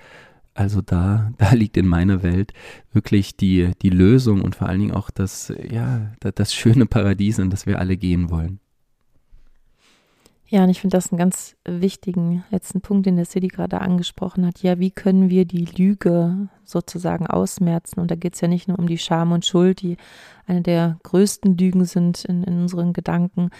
[0.55, 2.53] also da, da liegt in meiner Welt
[2.93, 7.51] wirklich die, die Lösung und vor allen Dingen auch das, ja, das schöne Paradies, in
[7.51, 8.61] das wir alle gehen wollen.
[10.51, 14.47] Ja, und ich finde das einen ganz wichtigen letzten Punkt, den der City gerade angesprochen
[14.47, 14.63] hat.
[14.63, 18.01] Ja, wie können wir die Lüge sozusagen ausmerzen?
[18.01, 19.99] Und da geht es ja nicht nur um die Scham und Schuld, die
[20.47, 23.51] eine der größten Lügen sind in, in unseren Gedanken,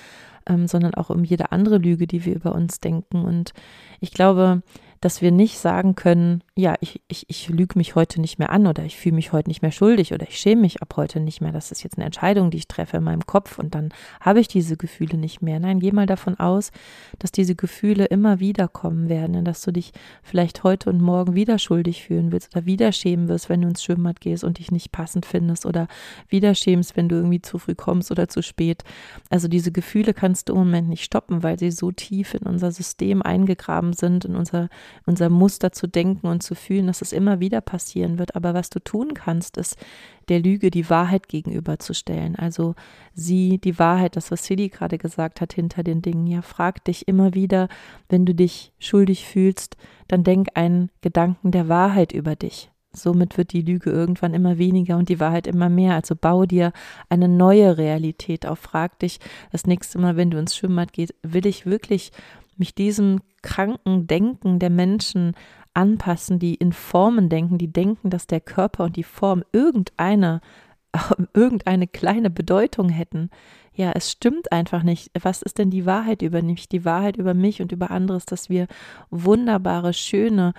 [0.49, 3.25] ähm, sondern auch um jede andere Lüge, die wir über uns denken.
[3.25, 3.53] Und
[4.01, 4.63] ich glaube,
[5.01, 8.67] dass wir nicht sagen können, ja, ich, ich, ich lüge mich heute nicht mehr an
[8.67, 11.41] oder ich fühle mich heute nicht mehr schuldig oder ich schäme mich ab heute nicht
[11.41, 11.53] mehr.
[11.53, 13.91] Das ist jetzt eine Entscheidung, die ich treffe in meinem Kopf und dann
[14.21, 15.61] habe ich diese Gefühle nicht mehr.
[15.61, 16.73] Nein, geh mal davon aus,
[17.19, 19.93] dass diese Gefühle immer wieder kommen werden, dass du dich
[20.23, 23.85] vielleicht heute und morgen wieder schuldig fühlen willst oder wieder schämen wirst, wenn du ins
[23.85, 25.87] Schwimmbad gehst und dich nicht passend findest oder
[26.29, 28.83] wieder schämst, wenn du irgendwie zu früh kommst oder zu spät.
[29.31, 32.73] Also diese Gefühle kannst du im Moment nicht stoppen, weil sie so tief in unser
[32.73, 34.69] System eingegraben sind, in unser
[35.07, 38.37] unser Muster zu denken und zu fühlen, dass es immer wieder passieren wird.
[38.37, 39.77] Aber was du tun kannst, ist
[40.29, 42.37] der Lüge die Wahrheit gegenüberzustellen.
[42.37, 42.75] Also
[43.15, 46.27] sieh die Wahrheit, das, was Silly gerade gesagt hat, hinter den Dingen.
[46.27, 47.69] Ja, frag dich immer wieder,
[48.09, 49.77] wenn du dich schuldig fühlst,
[50.09, 52.71] dann denk einen Gedanken der Wahrheit über dich.
[52.93, 55.95] Somit wird die Lüge irgendwann immer weniger und die Wahrheit immer mehr.
[55.95, 56.73] Also bau dir
[57.09, 58.59] eine neue Realität auf.
[58.59, 59.21] Frag dich
[59.53, 62.13] das nächste Mal, wenn du ins Schwimmbad gehst, will ich wirklich
[62.59, 65.35] mich diesem kranken Denken der Menschen
[65.75, 70.41] anpassen, die in Formen denken, die denken, dass der Körper und die Form irgendeine,
[71.35, 73.31] irgendeine kleine Bedeutung hätten.
[73.73, 75.11] Ja, es stimmt einfach nicht.
[75.21, 76.69] Was ist denn die Wahrheit über mich?
[76.69, 78.67] Die Wahrheit über mich und über andere ist, dass wir
[79.11, 80.53] wunderbare, schöne,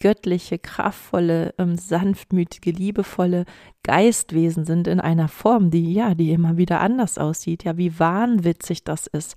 [0.00, 3.44] göttliche, kraftvolle, ähm, sanftmütige, liebevolle
[3.84, 7.62] Geistwesen sind in einer Form, die ja, die immer wieder anders aussieht.
[7.64, 9.36] Ja, wie wahnwitzig das ist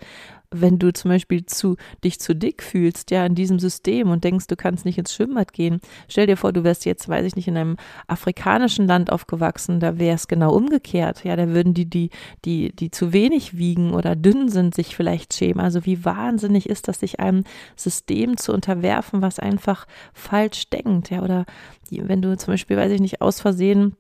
[0.61, 4.47] wenn du zum Beispiel zu, dich zu dick fühlst, ja, in diesem System und denkst,
[4.47, 5.79] du kannst nicht ins Schwimmbad gehen.
[6.07, 7.77] Stell dir vor, du wärst jetzt, weiß ich nicht, in einem
[8.07, 11.23] afrikanischen Land aufgewachsen, da wäre es genau umgekehrt.
[11.23, 12.09] Ja, da würden die, die,
[12.45, 15.59] die, die zu wenig wiegen oder dünn sind, sich vielleicht schämen.
[15.59, 17.43] Also wie wahnsinnig ist das, sich einem
[17.75, 21.45] System zu unterwerfen, was einfach falsch denkt, ja, oder
[21.89, 23.95] wenn du zum Beispiel, weiß ich nicht, aus Versehen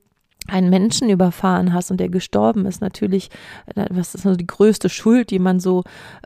[0.47, 3.29] einen Menschen überfahren hast und der gestorben ist, natürlich,
[3.89, 5.83] was ist so die größte Schuld, die man so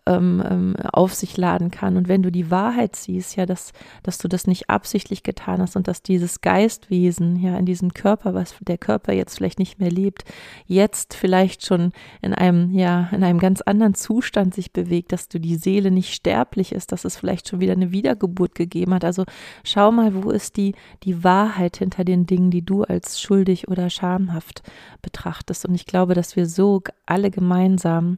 [0.10, 1.96] ähm, ähm, auf sich laden kann.
[1.96, 5.76] Und wenn du die Wahrheit siehst, ja, dass, dass du das nicht absichtlich getan hast
[5.76, 9.92] und dass dieses Geistwesen, ja, in diesem Körper, was der Körper jetzt vielleicht nicht mehr
[9.92, 10.24] lebt,
[10.66, 11.92] jetzt vielleicht schon
[12.22, 16.14] in einem, ja, in einem ganz anderen Zustand sich bewegt, dass du die Seele nicht
[16.14, 19.06] sterblich ist, dass es vielleicht schon wieder eine Wiedergeburt gegeben hat.
[19.06, 19.26] Also
[19.64, 23.90] schau mal, wo ist die, die Wahrheit hinter den Dingen, die du als schuldig oder
[23.90, 24.64] schamhaft
[25.02, 25.66] betrachtest.
[25.66, 28.18] Und ich glaube, dass wir so alle gemeinsam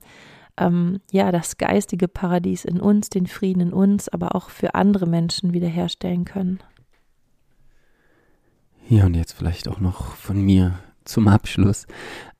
[0.62, 5.08] ähm, ja das geistige Paradies in uns, den Frieden in uns, aber auch für andere
[5.08, 6.60] Menschen wiederherstellen können.
[8.88, 11.88] Ja, und jetzt vielleicht auch noch von mir zum Abschluss.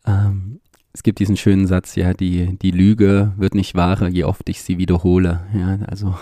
[0.06, 0.60] Ähm,
[0.94, 4.62] es gibt diesen schönen Satz, ja, die, die Lüge wird nicht wahrer, je oft ich
[4.62, 5.42] sie wiederhole.
[5.54, 6.16] Ja, also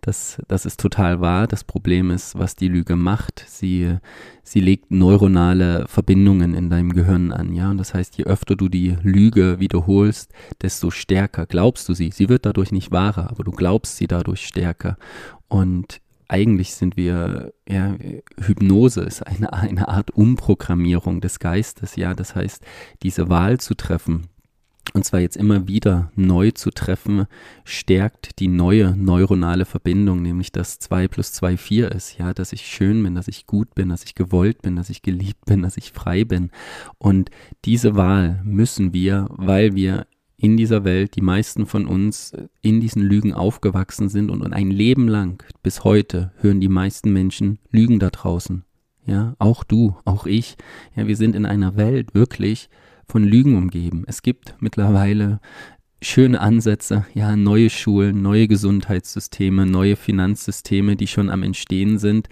[0.00, 1.46] das, das ist total wahr.
[1.46, 3.44] Das Problem ist, was die Lüge macht.
[3.46, 3.96] Sie,
[4.42, 7.54] sie legt neuronale Verbindungen in deinem Gehirn an.
[7.54, 12.10] Ja, und das heißt, je öfter du die Lüge wiederholst, desto stärker glaubst du sie.
[12.10, 14.96] Sie wird dadurch nicht wahrer, aber du glaubst sie dadurch stärker.
[15.48, 17.96] Und eigentlich sind wir, ja,
[18.40, 22.62] Hypnose ist eine, eine Art Umprogrammierung des Geistes, ja, das heißt,
[23.02, 24.28] diese Wahl zu treffen,
[24.92, 27.26] und zwar jetzt immer wieder neu zu treffen,
[27.64, 32.66] stärkt die neue neuronale Verbindung, nämlich dass 2 plus 2 4 ist, ja, dass ich
[32.66, 35.78] schön bin, dass ich gut bin, dass ich gewollt bin, dass ich geliebt bin, dass
[35.78, 36.50] ich frei bin.
[36.98, 37.30] Und
[37.64, 40.06] diese Wahl müssen wir, weil wir
[40.36, 45.08] in dieser Welt, die meisten von uns in diesen Lügen aufgewachsen sind und ein Leben
[45.08, 48.64] lang bis heute hören die meisten Menschen Lügen da draußen.
[49.06, 50.56] Ja, auch du, auch ich.
[50.96, 52.68] Ja, wir sind in einer Welt wirklich
[53.06, 54.04] von Lügen umgeben.
[54.06, 55.40] Es gibt mittlerweile
[56.02, 62.28] schöne Ansätze, ja, neue Schulen, neue Gesundheitssysteme, neue Finanzsysteme, die schon am Entstehen sind,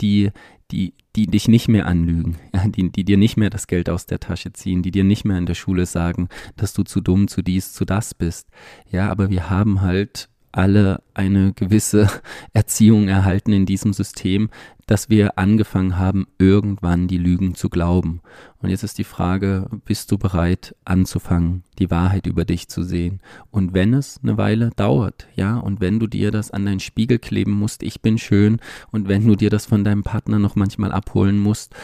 [0.00, 0.30] die
[0.70, 4.06] die, die dich nicht mehr anlügen, ja, die, die dir nicht mehr das Geld aus
[4.06, 7.26] der Tasche ziehen, die dir nicht mehr in der Schule sagen, dass du zu dumm,
[7.26, 8.48] zu dies, zu das bist.
[8.90, 12.08] Ja, aber wir haben halt alle eine gewisse
[12.52, 14.50] Erziehung erhalten in diesem System,
[14.86, 18.20] dass wir angefangen haben, irgendwann die Lügen zu glauben.
[18.62, 23.20] Und jetzt ist die Frage, bist du bereit anzufangen, die Wahrheit über dich zu sehen?
[23.50, 27.18] Und wenn es eine Weile dauert, ja, und wenn du dir das an deinen Spiegel
[27.18, 28.60] kleben musst, ich bin schön,
[28.92, 31.74] und wenn du dir das von deinem Partner noch manchmal abholen musst,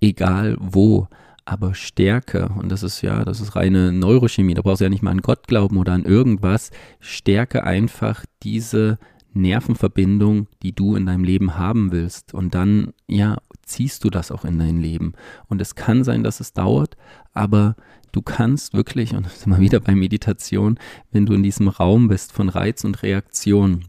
[0.00, 1.08] egal wo,
[1.46, 5.02] aber Stärke, und das ist ja, das ist reine Neurochemie, da brauchst du ja nicht
[5.02, 8.98] mal an Gott glauben oder an irgendwas, stärke einfach diese
[9.32, 12.34] Nervenverbindung, die du in deinem Leben haben willst.
[12.34, 15.14] Und dann, ja, ziehst du das auch in dein Leben.
[15.48, 16.96] Und es kann sein, dass es dauert,
[17.32, 17.76] aber
[18.12, 20.78] du kannst wirklich, und das sind wir wieder bei Meditation,
[21.12, 23.84] wenn du in diesem Raum bist von Reiz und Reaktion,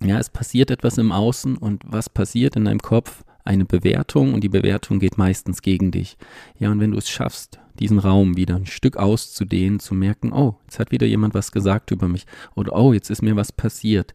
[0.00, 3.24] ja, es passiert etwas im Außen und was passiert in deinem Kopf?
[3.44, 6.18] Eine Bewertung und die Bewertung geht meistens gegen dich.
[6.58, 10.56] Ja, und wenn du es schaffst, diesen Raum wieder ein Stück auszudehnen, zu merken, oh,
[10.64, 12.26] jetzt hat wieder jemand was gesagt über mich
[12.56, 14.14] oder oh, jetzt ist mir was passiert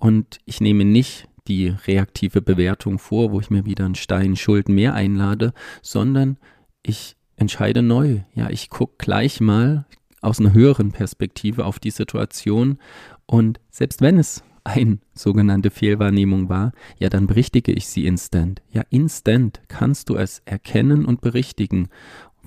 [0.00, 4.68] und ich nehme nicht die reaktive Bewertung vor, wo ich mir wieder einen Stein Schuld
[4.68, 6.38] mehr einlade, sondern
[6.82, 8.20] ich entscheide neu.
[8.34, 9.86] Ja, ich gucke gleich mal
[10.20, 12.78] aus einer höheren Perspektive auf die Situation
[13.26, 18.62] und selbst wenn es eine sogenannte Fehlwahrnehmung war, ja, dann berichtige ich sie instant.
[18.70, 21.88] Ja, instant kannst du es erkennen und berichtigen.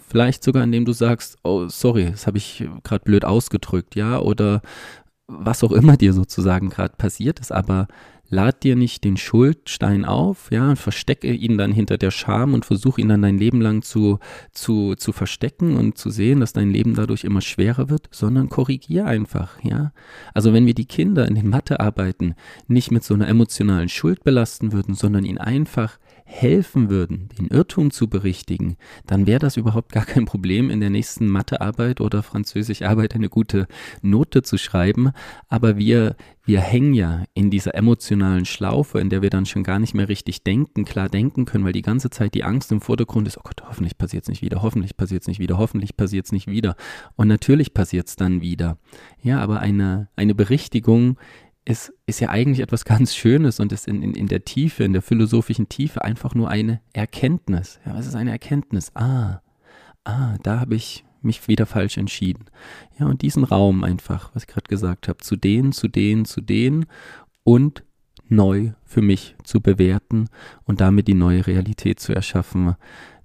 [0.08, 4.62] Vielleicht sogar, indem du sagst, oh, sorry, das habe ich gerade blöd ausgedrückt, ja, oder
[5.28, 7.88] was auch immer dir sozusagen gerade passiert ist, aber
[8.30, 12.66] lad dir nicht den Schuldstein auf, ja, und verstecke ihn dann hinter der Scham und
[12.66, 14.20] versuch ihn dann dein Leben lang zu,
[14.52, 19.06] zu, zu verstecken und zu sehen, dass dein Leben dadurch immer schwerer wird, sondern korrigier
[19.06, 19.94] einfach, ja.
[20.34, 22.34] Also wenn wir die Kinder in den Mathearbeiten
[22.68, 27.92] nicht mit so einer emotionalen Schuld belasten würden, sondern ihn einfach helfen würden, den Irrtum
[27.92, 33.16] zu berichtigen, dann wäre das überhaupt gar kein Problem, in der nächsten Mathearbeit oder Französischarbeit
[33.16, 33.68] eine gute
[34.02, 35.12] Note zu schreiben.
[35.50, 39.80] Aber wir, wir hängen ja in dieser emotionalen Schlaufe, in der wir dann schon gar
[39.80, 43.28] nicht mehr richtig denken, klar denken können, weil die ganze Zeit die Angst im Vordergrund
[43.28, 46.26] ist, oh Gott, hoffentlich passiert es nicht wieder, hoffentlich passiert es nicht wieder, hoffentlich passiert
[46.26, 46.76] es nicht wieder.
[47.16, 48.78] Und natürlich passiert es dann wieder.
[49.22, 51.18] Ja, aber eine, eine Berichtigung
[51.66, 54.94] ist, ist ja eigentlich etwas ganz Schönes und ist in, in, in der Tiefe, in
[54.94, 57.80] der philosophischen Tiefe einfach nur eine Erkenntnis.
[57.86, 58.92] Ja, was ist eine Erkenntnis?
[58.96, 59.42] Ah,
[60.04, 62.46] ah, da habe ich mich wieder falsch entschieden.
[63.00, 66.42] Ja, und diesen Raum einfach, was ich gerade gesagt habe, zu dehnen, zu dehnen, zu
[66.42, 66.86] dehnen
[67.44, 67.84] und
[68.28, 70.28] neu für mich zu bewerten
[70.66, 72.76] und damit die neue Realität zu erschaffen.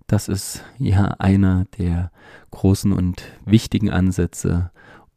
[0.07, 2.11] Das ist ja einer der
[2.51, 4.70] großen und wichtigen Ansätze,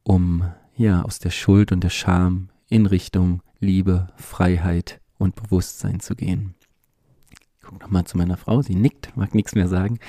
[0.03, 0.43] um
[0.75, 6.55] ja aus der Schuld und der Scham in Richtung Liebe, Freiheit und Bewusstsein zu gehen.
[7.29, 9.99] Ich gucke nochmal zu meiner Frau, sie nickt, mag nichts mehr sagen.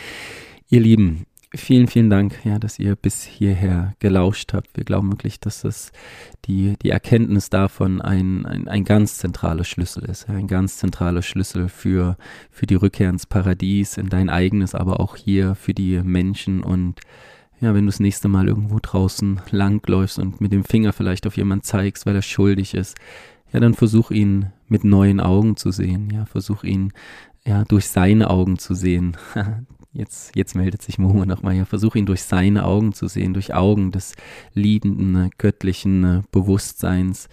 [0.68, 4.76] Ihr Lieben, vielen, vielen Dank, ja, dass ihr bis hierher gelauscht habt.
[4.76, 5.90] Wir glauben wirklich, dass das
[6.44, 10.28] die, die Erkenntnis davon ein, ein, ein ganz zentraler Schlüssel ist.
[10.28, 12.16] Ja, ein ganz zentraler Schlüssel für,
[12.48, 17.00] für die Rückkehr ins Paradies, in dein eigenes, aber auch hier für die Menschen und
[17.62, 21.36] ja, wenn du das nächste Mal irgendwo draußen langläufst und mit dem Finger vielleicht auf
[21.36, 22.96] jemanden zeigst, weil er schuldig ist,
[23.52, 26.10] ja, dann versuch ihn mit neuen Augen zu sehen.
[26.12, 26.92] Ja, versuch ihn
[27.46, 29.16] ja durch seine Augen zu sehen.
[29.94, 31.54] Jetzt, jetzt meldet sich Momo nochmal.
[31.54, 34.14] Ja, versuch ihn durch seine Augen zu sehen, durch Augen des
[34.54, 37.28] liebenden, göttlichen Bewusstseins,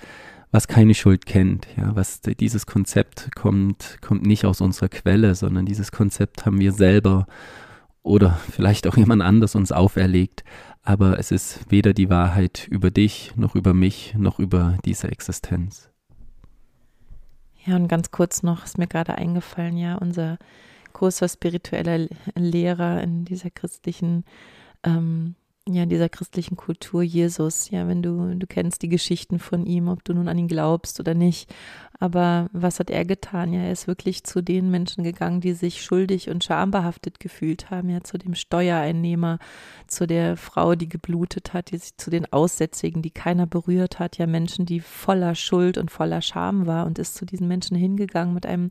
[0.52, 1.70] was keine Schuld kennt.
[1.78, 6.74] Ja, was dieses Konzept kommt, kommt nicht aus unserer Quelle, sondern dieses Konzept haben wir
[6.74, 7.28] selber
[8.04, 10.44] oder vielleicht auch jemand anders uns auferlegt,
[10.84, 15.90] aber es ist weder die Wahrheit über dich, noch über mich, noch über diese Existenz.
[17.66, 20.38] Ja, und ganz kurz noch ist mir gerade eingefallen, ja, unser
[20.94, 24.24] großer spiritueller Lehrer in dieser christlichen
[24.84, 25.36] ähm,
[25.68, 30.04] ja, dieser christlichen Kultur Jesus, ja, wenn du, du kennst die Geschichten von ihm, ob
[30.04, 31.54] du nun an ihn glaubst oder nicht.
[32.02, 33.52] Aber was hat er getan?
[33.52, 37.90] Ja, er ist wirklich zu den Menschen gegangen, die sich schuldig und schambehaftet gefühlt haben,
[37.90, 39.38] ja, zu dem Steuereinnehmer,
[39.88, 44.18] zu der Frau, die geblutet hat, die sich zu den Aussätzigen, die keiner berührt hat,
[44.18, 48.34] ja, Menschen, die voller Schuld und voller Scham war und ist zu diesen Menschen hingegangen
[48.34, 48.70] mit einem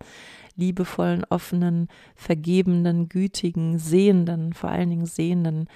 [0.57, 5.69] liebevollen, offenen, vergebenden, gütigen, sehenden, vor allen Dingen sehenden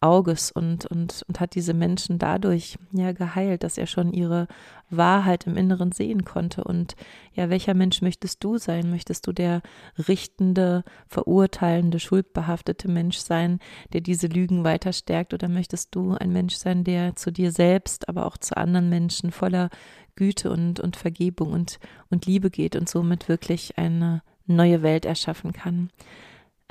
[0.00, 4.46] Auges und, und, und hat diese Menschen dadurch ja geheilt, dass er schon ihre
[4.90, 6.64] Wahrheit im Inneren sehen konnte.
[6.64, 6.96] Und
[7.32, 8.90] ja, welcher Mensch möchtest du sein?
[8.90, 9.62] Möchtest du der
[10.08, 13.58] richtende, verurteilende, schuldbehaftete Mensch sein,
[13.92, 15.34] der diese Lügen weiter stärkt?
[15.34, 19.30] Oder möchtest du ein Mensch sein, der zu dir selbst, aber auch zu anderen Menschen
[19.30, 19.70] voller
[20.16, 21.78] Güte und, und Vergebung und,
[22.10, 25.90] und Liebe geht und somit wirklich eine neue Welt erschaffen kann?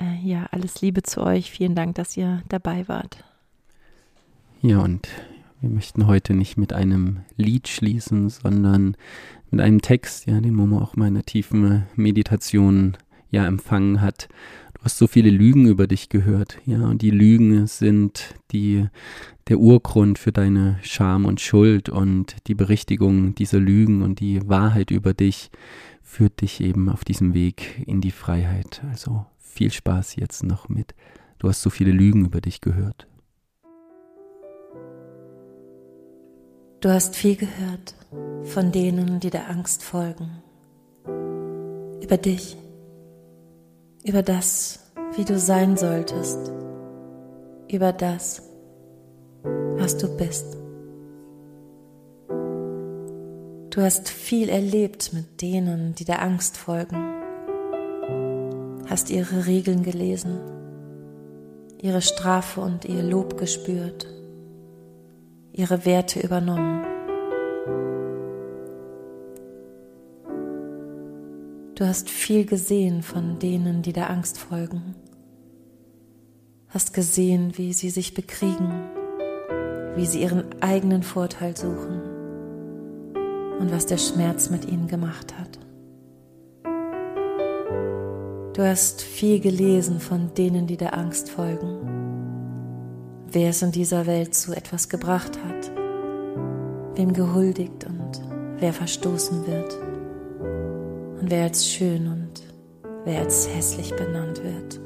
[0.00, 1.50] äh, ja, alles Liebe zu euch.
[1.50, 3.24] Vielen Dank, dass ihr dabei wart.
[4.62, 5.08] Ja, und
[5.60, 8.96] wir möchten heute nicht mit einem Lied schließen, sondern
[9.50, 12.96] mit einem Text, ja, den Momo auch mal in der tiefen Meditation
[13.30, 14.28] ja empfangen hat.
[14.74, 18.86] Du hast so viele Lügen über dich gehört, ja, und die Lügen sind die,
[19.48, 24.92] der Urgrund für deine Scham und Schuld und die Berichtigung dieser Lügen und die Wahrheit
[24.92, 25.50] über dich
[26.02, 28.82] führt dich eben auf diesem Weg in die Freiheit.
[28.88, 30.94] Also viel Spaß jetzt noch mit.
[31.40, 33.07] Du hast so viele Lügen über dich gehört.
[36.80, 37.96] Du hast viel gehört
[38.44, 40.30] von denen, die der Angst folgen.
[42.00, 42.56] Über dich,
[44.04, 44.78] über das,
[45.16, 46.52] wie du sein solltest,
[47.68, 48.42] über das,
[49.42, 50.56] was du bist.
[53.70, 56.96] Du hast viel erlebt mit denen, die der Angst folgen,
[58.88, 60.38] hast ihre Regeln gelesen,
[61.82, 64.06] ihre Strafe und ihr Lob gespürt,
[65.58, 66.84] ihre Werte übernommen.
[71.74, 74.94] Du hast viel gesehen von denen, die der Angst folgen.
[76.68, 78.84] Hast gesehen, wie sie sich bekriegen,
[79.96, 82.02] wie sie ihren eigenen Vorteil suchen
[83.58, 85.58] und was der Schmerz mit ihnen gemacht hat.
[88.54, 91.97] Du hast viel gelesen von denen, die der Angst folgen,
[93.32, 95.70] wer es in dieser Welt zu etwas gebracht hat,
[96.94, 98.22] wem gehuldigt und
[98.58, 99.78] wer verstoßen wird
[101.20, 102.42] und wer als schön und
[103.04, 104.80] wer als hässlich benannt wird.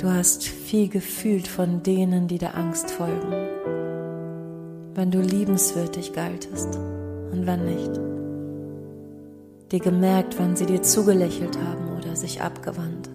[0.00, 3.32] Du hast viel gefühlt von denen, die der Angst folgen,
[4.94, 6.76] wenn du liebenswürdig galtest
[7.30, 8.00] und wann nicht.
[9.70, 13.11] Dir gemerkt, wann sie dir zugelächelt haben oder sich abgewandt,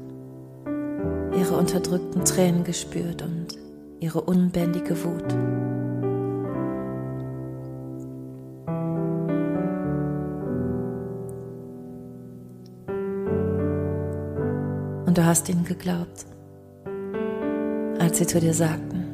[1.48, 3.48] ihre unterdrückten Tränen gespürt und
[4.02, 5.34] ihre unbändige Wut.
[15.06, 16.26] Und du hast ihnen geglaubt,
[17.98, 19.06] als sie zu dir sagten,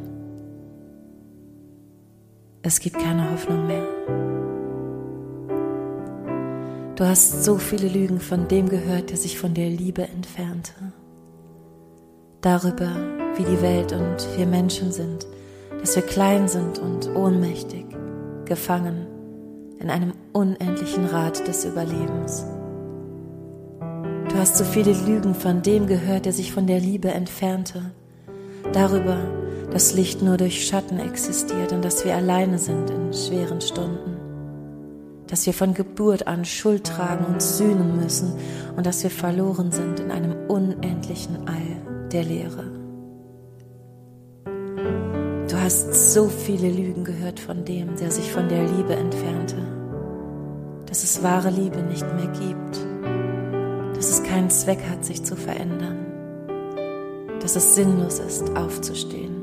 [2.63, 3.85] es gibt keine Hoffnung mehr.
[6.95, 10.93] Du hast so viele Lügen von dem gehört, der sich von der Liebe entfernte.
[12.43, 12.91] Darüber,
[13.37, 15.25] wie die Welt und wir Menschen sind,
[15.79, 17.85] dass wir klein sind und ohnmächtig,
[18.43, 19.07] gefangen
[19.79, 22.43] in einem unendlichen Rad des Überlebens.
[24.27, 27.93] Du hast so viele Lügen von dem gehört, der sich von der Liebe entfernte.
[28.73, 29.15] Darüber,
[29.71, 34.17] dass Licht nur durch Schatten existiert und dass wir alleine sind in schweren Stunden.
[35.27, 38.33] Dass wir von Geburt an Schuld tragen und sühnen müssen
[38.75, 42.63] und dass wir verloren sind in einem unendlichen All der Leere.
[45.49, 49.57] Du hast so viele Lügen gehört von dem, der sich von der Liebe entfernte,
[50.85, 52.77] dass es wahre Liebe nicht mehr gibt.
[53.95, 56.05] Dass es keinen Zweck hat, sich zu verändern,
[57.41, 59.41] dass es sinnlos ist, aufzustehen.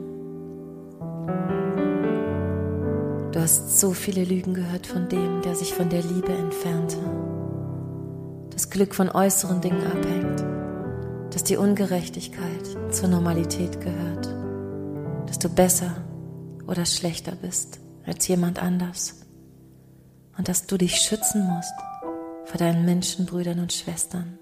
[3.32, 6.98] Du hast so viele Lügen gehört von dem, der sich von der Liebe entfernte,
[8.50, 10.44] dass Glück von äußeren Dingen abhängt,
[11.40, 14.26] dass die Ungerechtigkeit zur Normalität gehört,
[15.26, 16.04] dass du besser
[16.66, 19.22] oder schlechter bist als jemand anders
[20.36, 21.72] und dass du dich schützen musst
[22.44, 24.38] vor deinen Menschenbrüdern und Schwestern.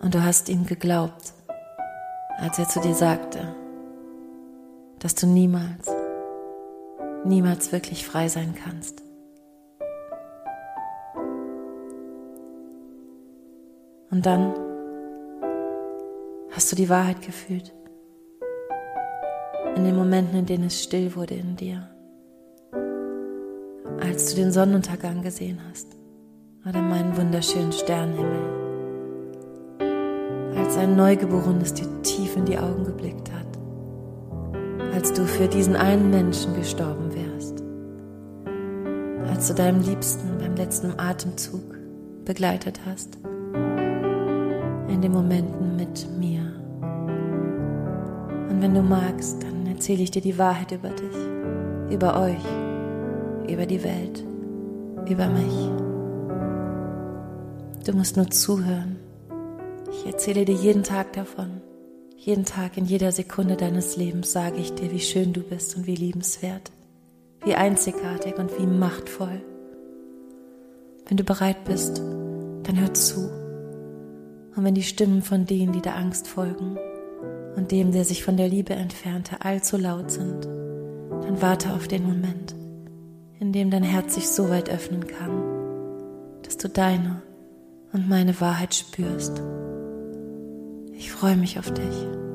[0.00, 1.34] Und du hast ihm geglaubt,
[2.38, 3.54] als er zu dir sagte,
[5.00, 5.86] dass du niemals,
[7.26, 9.02] niemals wirklich frei sein kannst.
[14.10, 14.54] Und dann
[16.50, 17.72] hast du die Wahrheit gefühlt.
[19.76, 21.88] In den Momenten, in denen es still wurde in dir.
[24.00, 25.96] Als du den Sonnenuntergang gesehen hast
[26.68, 28.60] oder meinen wunderschönen Sternenhimmel
[30.56, 33.46] als ein Neugeborenes dir tief in die Augen geblickt hat,
[34.92, 37.62] als du für diesen einen Menschen gestorben wärst,
[39.30, 41.76] als du deinem Liebsten beim letzten Atemzug
[42.24, 43.18] begleitet hast,
[45.00, 46.40] in den Momenten mit mir.
[48.50, 51.16] Und wenn du magst, dann erzähle ich dir die Wahrheit über dich,
[51.90, 52.44] über euch,
[53.50, 54.24] über die Welt,
[55.08, 55.70] über mich.
[57.86, 58.98] Du musst nur zuhören
[59.92, 61.60] ich erzähle dir jeden Tag davon.
[62.16, 65.86] Jeden Tag, in jeder Sekunde deines Lebens sage ich dir, wie schön du bist und
[65.86, 66.70] wie liebenswert,
[67.44, 69.40] wie einzigartig und wie machtvoll.
[71.06, 73.39] Wenn du bereit bist, dann hör zu.
[74.56, 76.76] Und wenn die Stimmen von denen, die der Angst folgen
[77.56, 82.04] und dem, der sich von der Liebe entfernte, allzu laut sind, dann warte auf den
[82.04, 82.54] Moment,
[83.38, 87.22] in dem dein Herz sich so weit öffnen kann, dass du deine
[87.92, 89.40] und meine Wahrheit spürst.
[90.94, 92.29] Ich freue mich auf dich.